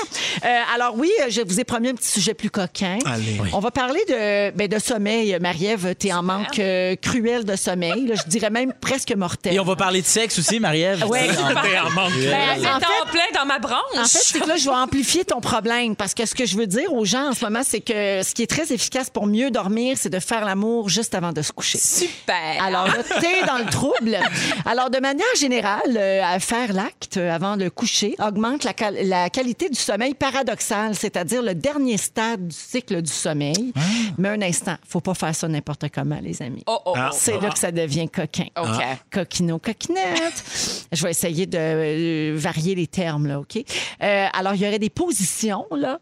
[0.44, 2.98] Euh, alors oui, je vous ai promis un petit sujet plus coquin.
[3.06, 3.38] Allez.
[3.40, 3.50] Oui.
[3.52, 5.38] On va parler de, ben, de sommeil.
[5.40, 8.08] Marie-Ève, t'es en manque euh, cruel de sommeil.
[8.08, 9.54] Là, je dirais même presque mortel.
[9.54, 11.04] Et on va parler de sexe aussi, Marie-Ève.
[11.06, 11.28] Ouais.
[11.28, 12.12] Tu sais, en- T'es en manque.
[12.14, 13.76] Ben, C'est en en fait- plein dans ma branche.
[13.96, 16.56] En fait, c'est que là, je vais amplifier ton problème parce que ce que je
[16.56, 19.26] veux dire aux gens en ce moment, c'est que ce qui est très efficace pour
[19.26, 21.78] mieux dormir, c'est de faire l'amour juste avant de se coucher.
[21.78, 22.62] Super.
[22.64, 24.18] Alors là, t'es dans le trouble.
[24.64, 29.68] Alors, de manière générale, euh, faire l'acte avant le coucher augmente la, qual- la qualité
[29.68, 33.72] du sommeil paradoxal, c'est-à-dire le dernier stade du cycle du sommeil.
[34.18, 36.62] Mais un instant, faut pas faire ça n'importe comment, les amis.
[36.66, 37.10] Oh, oh, Ah.
[37.12, 37.16] oh.
[37.18, 38.46] C'est là que ça devient coquin.
[38.58, 38.82] OK.
[39.12, 40.44] Coquino, coquinette.
[40.92, 43.56] Je vais essayer de euh, varier les termes, là, OK?
[44.02, 45.98] Euh, alors, il y aurait des positions, là,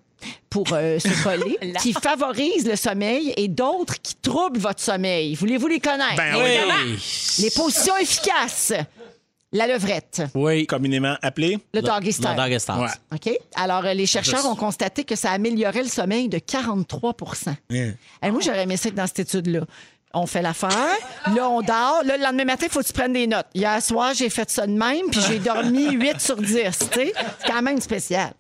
[0.51, 1.81] pour euh, se coller, Là.
[1.81, 5.35] qui favorisent le sommeil et d'autres qui troublent votre sommeil.
[5.35, 6.17] Voulez-vous les connaître?
[6.17, 6.99] Ben Oui.
[7.43, 8.73] Les positions efficaces.
[9.57, 10.67] La levrette, Oui.
[10.67, 11.59] Communément appelé.
[11.73, 12.29] le doggy style.
[12.31, 12.75] Le doggy style.
[12.75, 12.89] Ouais.
[13.15, 13.39] OK?
[13.55, 14.49] Alors, euh, les chercheurs Juste.
[14.51, 17.15] ont constaté que ça améliorait le sommeil de 43
[17.71, 17.93] Et
[18.33, 19.61] Moi, j'aurais aimé ça dans cette étude-là.
[20.15, 20.71] On fait l'affaire,
[21.35, 22.03] là, on dort.
[22.05, 23.47] Là, le lendemain matin, il faut que tu prennes des notes.
[23.55, 26.47] Hier soir, j'ai fait ça de même, puis j'ai dormi 8 sur 10.
[26.47, 27.13] tu sais.
[27.41, 28.33] C'est quand même spécial.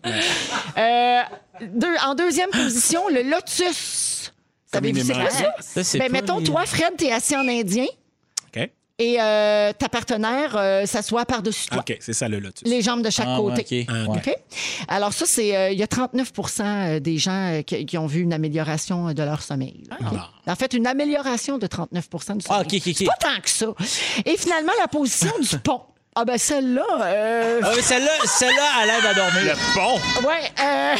[0.78, 1.20] Euh,
[1.60, 4.32] deux- en deuxième position, le lotus.
[4.72, 5.54] Savez-vous c'est quoi ça?
[5.82, 7.86] C'est Ben, mettons, toi, Fred, t'es assis en indien.
[8.98, 11.80] Et euh, ta partenaire euh, s'assoit par-dessus toi.
[11.80, 12.62] OK, c'est ça le lotus.
[12.68, 13.86] Les jambes de chaque Ah, côté.
[13.88, 13.94] OK.
[14.08, 14.16] Ouais.
[14.18, 14.36] OK?
[14.88, 15.56] Alors, ça, c'est.
[15.56, 19.22] euh, Il y a 39% des gens euh, qui, qui ont vu une amélioration de
[19.22, 19.82] leur sommeil.
[19.90, 20.18] là, OK?
[20.46, 22.42] En fait, une amélioration de 39 du sommeil.
[22.48, 22.94] Ah, OK, OK, OK.
[22.96, 23.66] C'est pas tant que ça.
[24.24, 25.80] Et finalement, la position du pont.
[26.14, 26.86] Ah, ben celle-là.
[27.02, 29.42] euh, Ah, celle-là, celle-là, elle aide à dormir.
[29.56, 30.28] Le pont?
[30.28, 30.42] Ouais.
[30.62, 30.94] euh,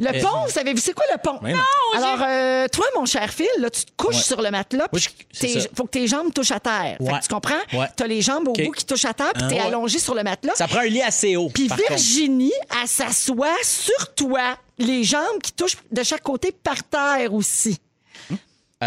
[0.00, 1.38] Le pont, savez-vous, c'est quoi le pont?
[1.42, 1.60] Mais non.
[1.94, 4.22] Alors, euh, toi, mon cher Phil, là, tu te couches Ouais.
[4.22, 5.68] sur le matelas, puis Oui, c'est tes- ça.
[5.76, 6.96] faut que tes jambes touchent à terre.
[6.98, 7.20] Fait que Ouais.
[7.20, 7.54] tu comprends?
[7.74, 7.86] Ouais.
[7.96, 8.64] Tu as les jambes au OK.
[8.64, 9.66] bout qui touchent à terre, puis Ah, tu es ouais.
[9.66, 10.54] allongé sur le matelas.
[10.56, 11.50] Ça prend un lit assez haut.
[11.52, 11.90] Puis par contre.
[11.90, 17.78] Virginie, elle s'assoit sur toi, les jambes qui touchent de chaque côté par terre aussi.
[18.28, 18.36] Fait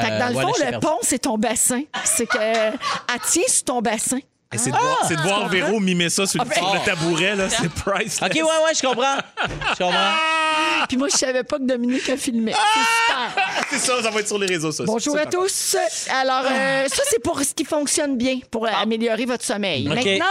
[0.09, 0.79] que dans le Euh, fond, le perdu.
[0.79, 1.83] pont, c'est ton bassin.
[2.03, 4.17] C'est que elle tient sur ton bassin.
[4.51, 7.35] Et C'est de, voir- c'est de voir Véro mimer ça sur, le- sur le tabouret,
[7.35, 7.49] là.
[7.49, 8.19] C'est priceless.
[8.21, 9.17] OK, ouais, ouais, je comprends.
[9.47, 10.13] Je comprends.
[10.87, 12.51] Puis moi, je savais pas que Dominique a filmé.
[12.53, 13.43] C'est super.
[13.69, 14.85] C'est ça, ça va être sur les réseaux sociaux.
[14.93, 15.75] Bonjour à tous.
[16.09, 19.87] Alors, euh, ça, c'est pour ce qui fonctionne bien, pour améliorer votre sommeil.
[19.89, 19.95] OK.
[19.95, 20.25] Maintenant,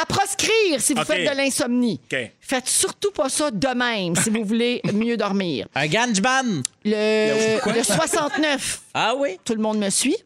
[0.00, 1.06] à proscrire si vous OK.
[1.06, 2.00] faites de l'insomnie.
[2.12, 2.18] OK.
[2.40, 5.66] Faites surtout pas ça de même si vous voulez mieux dormir.
[5.74, 6.62] Un ganjban.
[6.84, 9.38] Le, le 69, Ah oui?
[9.44, 10.16] tout le monde me suit?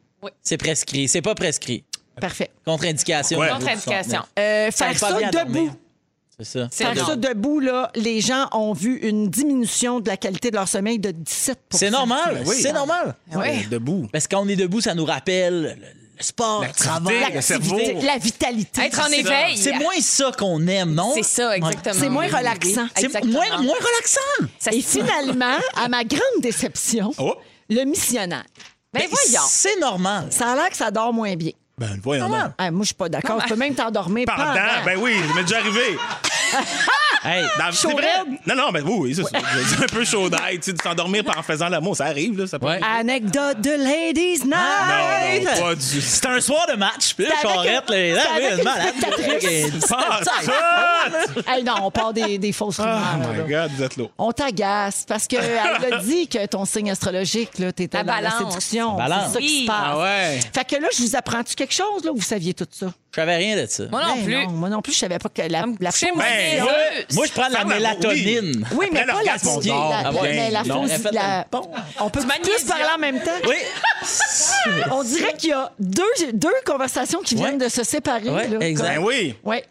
[0.43, 1.09] C'est prescrit.
[1.09, 1.85] C'est pas prescrit.
[2.21, 2.51] Parfait.
[2.65, 3.39] Contre-indication.
[3.39, 3.49] Ouais.
[3.49, 4.21] Contre-indication.
[4.39, 5.53] Euh, faire pas ça bien à debout.
[5.55, 5.73] dormir.
[6.45, 6.69] C'est ça.
[6.71, 10.99] Faire debout, là, les gens ont vu une diminution de la qualité de leur sommeil
[10.99, 12.35] de 17% C'est normal.
[12.35, 12.57] Ben oui.
[12.61, 13.15] C'est normal.
[13.35, 14.09] Ouais, debout.
[14.13, 17.21] Parce que quand on est debout, ça nous rappelle le, sport, le travail.
[17.33, 18.83] L'activité, La vitalité.
[18.83, 19.57] Être en éveil.
[19.57, 21.13] C'est moins ça qu'on aime, non?
[21.15, 21.95] C'est ça, exactement.
[21.99, 22.87] C'est moins relaxant.
[22.97, 23.33] C'est Exactement.
[23.35, 24.47] moins, moins relaxant.
[24.59, 27.35] Ça Et finalement, à ma grande déception, Oh.
[27.69, 28.45] le missionnaire.
[28.93, 29.47] Ben voyons.
[29.49, 30.27] C'est normal.
[30.31, 31.53] Ça a l'air que ça dort moins bien.
[31.83, 32.31] Ben, voyons.
[32.59, 33.43] Ah, moi, je suis pas d'accord.
[33.43, 34.85] Tu peux même t'endormir Pendant, pendant.
[34.85, 35.99] ben oui, ça m'est déjà arrivé.
[37.25, 38.09] Hey, Dans- c'est vrai.
[38.49, 39.29] Non, non, ben oui, oui, c'est ça.
[39.69, 42.49] C'est un peu chaud d'ail, tu sais, de s'endormir en faisant l'amour, ça arrive, là,
[42.49, 42.81] ça peut Ouais.
[42.83, 44.49] Anecdote de Ladies Night.
[44.49, 47.15] Non, non, pas du C'est un soir de match.
[47.15, 48.95] Puis là, Charrette, là, oui, malade.
[50.43, 51.43] tout!
[51.47, 52.99] Hey, non, on part des, des fausses rumeurs.
[53.19, 53.43] Oh là.
[53.45, 54.11] my God, vous êtes lourd.
[54.19, 55.45] On t'agace parce qu'elle
[55.93, 58.49] a dit que ton signe astrologique, là, t'étais dans la balance.
[58.53, 58.97] séduction.
[58.97, 59.27] La balance.
[59.29, 59.63] C'est ça qui Oui.
[59.63, 59.77] se passe.
[59.85, 60.41] Ah ouais.
[60.53, 62.93] Fait que là, je vous apprends-tu quelque chose, là, ou vous saviez tout ça?
[63.15, 63.85] Je savais rien de ça.
[63.91, 64.47] Moi non Ben plus.
[64.49, 66.65] moi non plus, je savais pas que la, la Chez fausse- moi, Ben.
[67.13, 68.67] Moi, je prends de la mélatonine.
[68.75, 70.91] Oui, mais Après pas la l'orgasme, on dort la- mais la Non, fausse.
[70.95, 71.45] elle fait la- un-.
[72.01, 72.69] On peut tous magnésium.
[72.69, 73.31] parler en même temps?
[73.47, 73.57] Oui.
[74.93, 76.03] On dirait qu'il y a deux,
[76.33, 77.67] deux conversations qui viennent Ouais.
[77.67, 78.29] de se séparer.
[78.31, 78.59] Ouais, là.
[78.67, 78.97] exact.
[78.97, 79.35] Ben oui.
[79.45, 79.65] Ouais.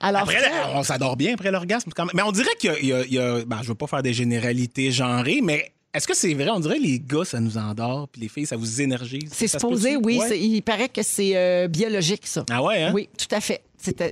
[0.00, 1.90] Alors, Après, Fred, on s'adore bien après l'orgasme.
[1.94, 2.12] quand même.
[2.14, 2.78] Mais on dirait qu'il y a.
[2.80, 5.72] il y a- il y a- ben, je veux pas faire des généralités genrées, mais
[5.96, 6.50] est-ce que c'est vrai?
[6.50, 9.30] On dirait que les gars, ça nous endort, puis les filles, ça vous énergise.
[9.32, 10.18] c'est supposé, oui.
[10.18, 10.38] Ouais.
[10.38, 12.44] Il paraît que c'est euh, biologique, ça.
[12.50, 12.92] Ah ouais, hein?
[12.94, 13.62] Oui, tout à fait.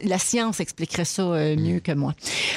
[0.05, 2.15] La science expliquerait ça euh, mieux que moi.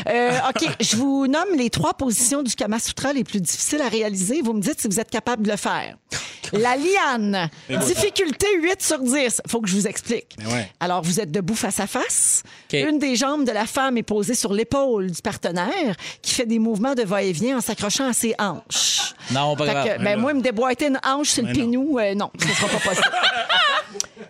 [0.08, 3.90] Euh, OK, je vous nomme les trois positions du Kama Sutra les plus difficiles à
[3.90, 4.42] réaliser.
[4.42, 5.98] Vous me dites si vous êtes capable de le faire.
[6.54, 7.50] La liane,
[7.86, 9.42] difficulté 8 sur 10.
[9.50, 10.38] faut que je vous explique.
[10.50, 10.72] Ouais.
[10.80, 12.44] Alors, vous êtes debout face à face.
[12.72, 16.60] Une des jambes de la femme est posée sur l'épaule du partenaire qui fait des
[16.60, 19.14] mouvements de va-et-vient en s'accrochant à ses hanches.
[19.32, 19.98] Non, pas Fait grave.
[19.98, 22.80] que, ben, moi, me déboîter une hanche sur le pénou, euh, non, ce sera pas
[22.90, 23.12] possible.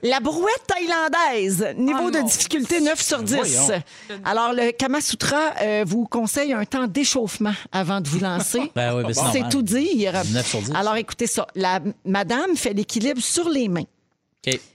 [0.03, 3.35] La brouette thaïlandaise, niveau de difficulté 9 sur 10.
[3.35, 3.83] Voyons.
[4.25, 8.59] Alors, le Kama Sutra euh, vous conseille un temps d'échauffement avant de vous lancer.
[8.75, 9.49] Ben oui, ben c'est normal.
[9.51, 10.13] tout dire.
[10.13, 10.71] 9 sur 10.
[10.75, 11.47] Alors, écoutez ça.
[11.55, 13.85] La madame fait l'équilibre sur les mains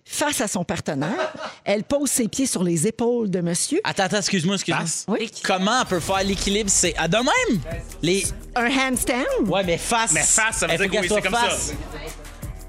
[0.05, 1.33] face à son partenaire.
[1.65, 3.81] Elle pose ses pieds sur les épaules de monsieur.
[3.85, 4.85] Attends, attends, excuse-moi, excuse-moi.
[5.09, 5.31] Oui.
[5.43, 6.71] Comment on peut faire l'équilibre?
[6.71, 7.61] C'est à de même?
[8.03, 8.25] Les...
[8.55, 9.47] Un handstand.
[9.47, 10.13] Ouais, mais face.
[10.13, 11.75] Mais face, ça veut dire que oui, c'est ça.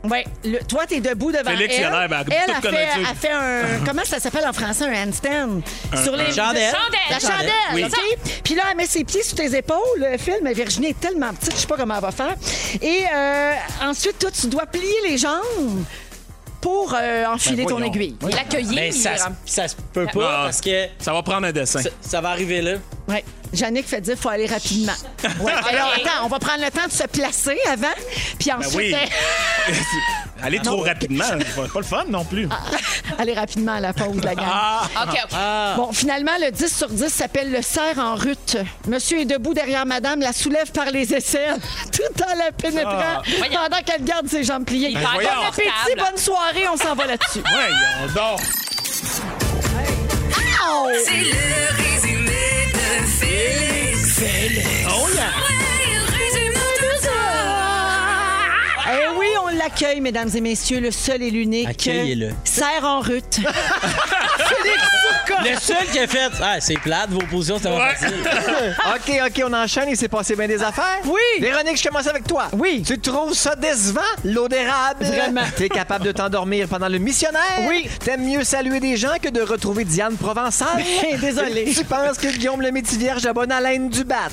[0.04, 1.86] Ouais, le- toi, t'es debout devant Félix, il elle.
[1.94, 3.86] a l'air, ben, elle, tout a fait, fait un...
[3.86, 5.62] Comment ça s'appelle en français, un handstand?
[6.04, 6.32] sur les...
[6.34, 6.74] Chandelle.
[7.10, 7.86] La chandelle, Oui.
[7.86, 8.18] OK?
[8.44, 9.78] Puis là, elle met ses pieds sur tes épaules.
[9.98, 12.36] Le film, mais Virginie est tellement petite, je sais pas comment elle va faire.
[12.82, 15.84] Et euh, ensuite, toi, tu dois plier les jambes
[16.60, 17.94] pour euh, enfiler Ben, ton voyons.
[17.94, 18.16] aiguille.
[18.30, 18.74] L'accueillir.
[18.74, 20.42] Mais ça, se- ça se peut pas Ah.
[20.46, 21.82] parce que Ça va prendre un dessin.
[21.82, 22.74] ça, ça va arriver là.
[23.08, 23.24] Ouais.
[23.54, 24.94] Jannick fait dire qu'il faut aller rapidement.
[25.40, 25.52] Ouais.
[25.52, 27.88] Alors, attends, on va prendre le temps de se placer avant,
[28.40, 28.94] puis Ben ensuite, oui.
[28.94, 29.74] euh,
[30.44, 32.50] Aller trop rapidement, c'est pas pas le fun non plus.
[33.18, 34.46] aller rapidement à la pause, la gang.
[34.46, 34.82] Ah!
[35.04, 35.78] OK, OK.
[35.78, 38.58] Bon, finalement, le 10 sur 10 s'appelle le cerf en rute.
[38.88, 41.56] Monsieur est debout derrière madame, la soulève par les aisselles,
[41.94, 43.22] tout en la pénétrant Ah.
[43.54, 44.90] Pendant qu'elle garde ses jambes pliées.
[44.92, 45.08] Il est bon
[45.48, 47.40] appétit, bonne soirée, on s'en va là-dessus.
[48.04, 48.40] On dort.
[51.06, 51.12] C'est
[59.74, 61.68] L'accueille, mesdames et messieurs, le seul et l'unique.
[61.68, 62.30] Accueillez-le.
[62.44, 63.40] Cerf en rute.
[65.44, 66.32] Le seul qui a fait.
[66.42, 68.14] Ah, c'est plate, vos positions, c'était pas facile.
[68.96, 69.90] OK, OK, on enchaîne.
[69.90, 71.00] Il s'est passé bien des affaires.
[71.06, 71.20] Oui.
[71.42, 72.48] Véronique, je commence avec toi.
[72.54, 72.84] Oui.
[72.86, 75.06] Tu trouves ça décevant, l'eau d'érable?
[75.06, 75.42] Vraiment.
[75.56, 77.42] T'es capable de t'endormir pendant le missionnaire?
[77.68, 77.90] Oui.
[78.00, 80.84] T'aimes mieux saluer des gens que de retrouver Diane Provençal?
[81.22, 81.74] Désolée.
[81.76, 84.30] Tu penses que Guillaume le Métivierge a bonne haleine du bat?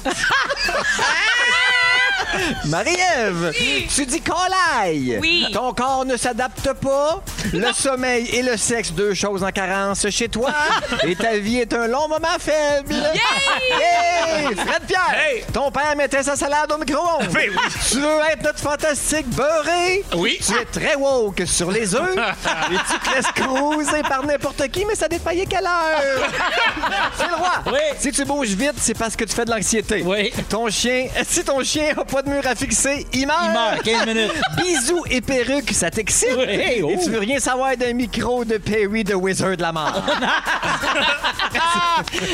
[2.66, 3.52] Marie-Ève,
[3.94, 5.18] tu dis colaille.
[5.20, 5.46] Oui.
[5.52, 7.22] Ton corps ne s'adapte pas.
[7.52, 10.52] Le sommeil et le sexe, deux choses en carence chez toi.
[11.06, 12.94] et ta vie est un long moment faible.
[12.94, 14.54] Yay!
[14.54, 15.44] Fred Pierre, Hey!
[15.52, 17.28] ton père mettait sa salade au micro-ondes.
[17.34, 17.56] Oui, oui.
[17.90, 20.04] Tu veux être notre fantastique beurré?
[20.16, 20.38] Oui.
[20.44, 22.16] Tu es très woke sur les œufs.
[22.16, 26.30] et tu te laisses cruiser par n'importe qui, mais ça défaillait quelle heure?
[27.16, 27.52] C'est le roi.
[27.66, 27.78] Oui.
[27.98, 30.02] Si tu bouges vite, c'est parce que tu fais de l'anxiété.
[30.04, 30.32] Oui.
[30.48, 33.40] Ton chien, si ton chien a pas pas de mur à fixer, il meurt.
[33.46, 34.32] Il meurt, 15 minutes.
[34.56, 36.28] Bisous et perruques, ça t'excite?
[36.36, 36.90] Oui, oh.
[36.90, 40.02] Et tu veux rien savoir d'un micro de Perry the Wizard de la mort?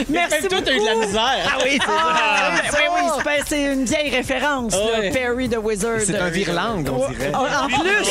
[0.09, 0.62] Merci Même toi, beaucoup.
[0.64, 1.53] t'as eu de la misère.
[1.53, 2.78] Ah oui, c'est Ah, ça.
[2.78, 5.11] ben oui, c'est pas- c'est une vieille référence, Ouais.
[5.11, 6.01] Perry the Wizard.
[6.05, 7.32] C'est un virlangue, on dirait.
[7.34, 8.11] Oh, En plus,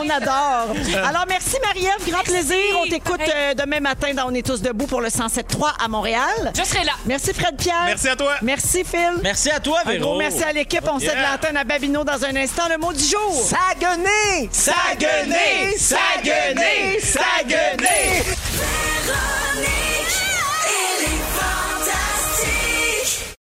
[0.00, 0.74] on adore.
[1.04, 2.56] Alors, merci Marie-Ève, grand plaisir.
[2.84, 6.52] On t'écoute euh, demain matin dans On est tous debout pour le 107.3 à Montréal.
[6.56, 6.92] Je serai là.
[7.06, 7.84] Merci Fred Pierre.
[7.86, 8.32] Merci à toi.
[8.42, 9.20] Merci Phil.
[9.22, 10.04] Merci à toi, Un Véro.
[10.10, 10.82] gros merci à l'équipe.
[10.90, 11.32] On cède Yeah.
[11.32, 12.64] l'antenne à Babino dans un instant.
[12.70, 13.32] Le mot du jour.
[13.48, 14.48] Saguenay!
[14.50, 15.76] Saguenay!
[15.78, 17.00] Saguenay!
[17.00, 18.22] Saguenay!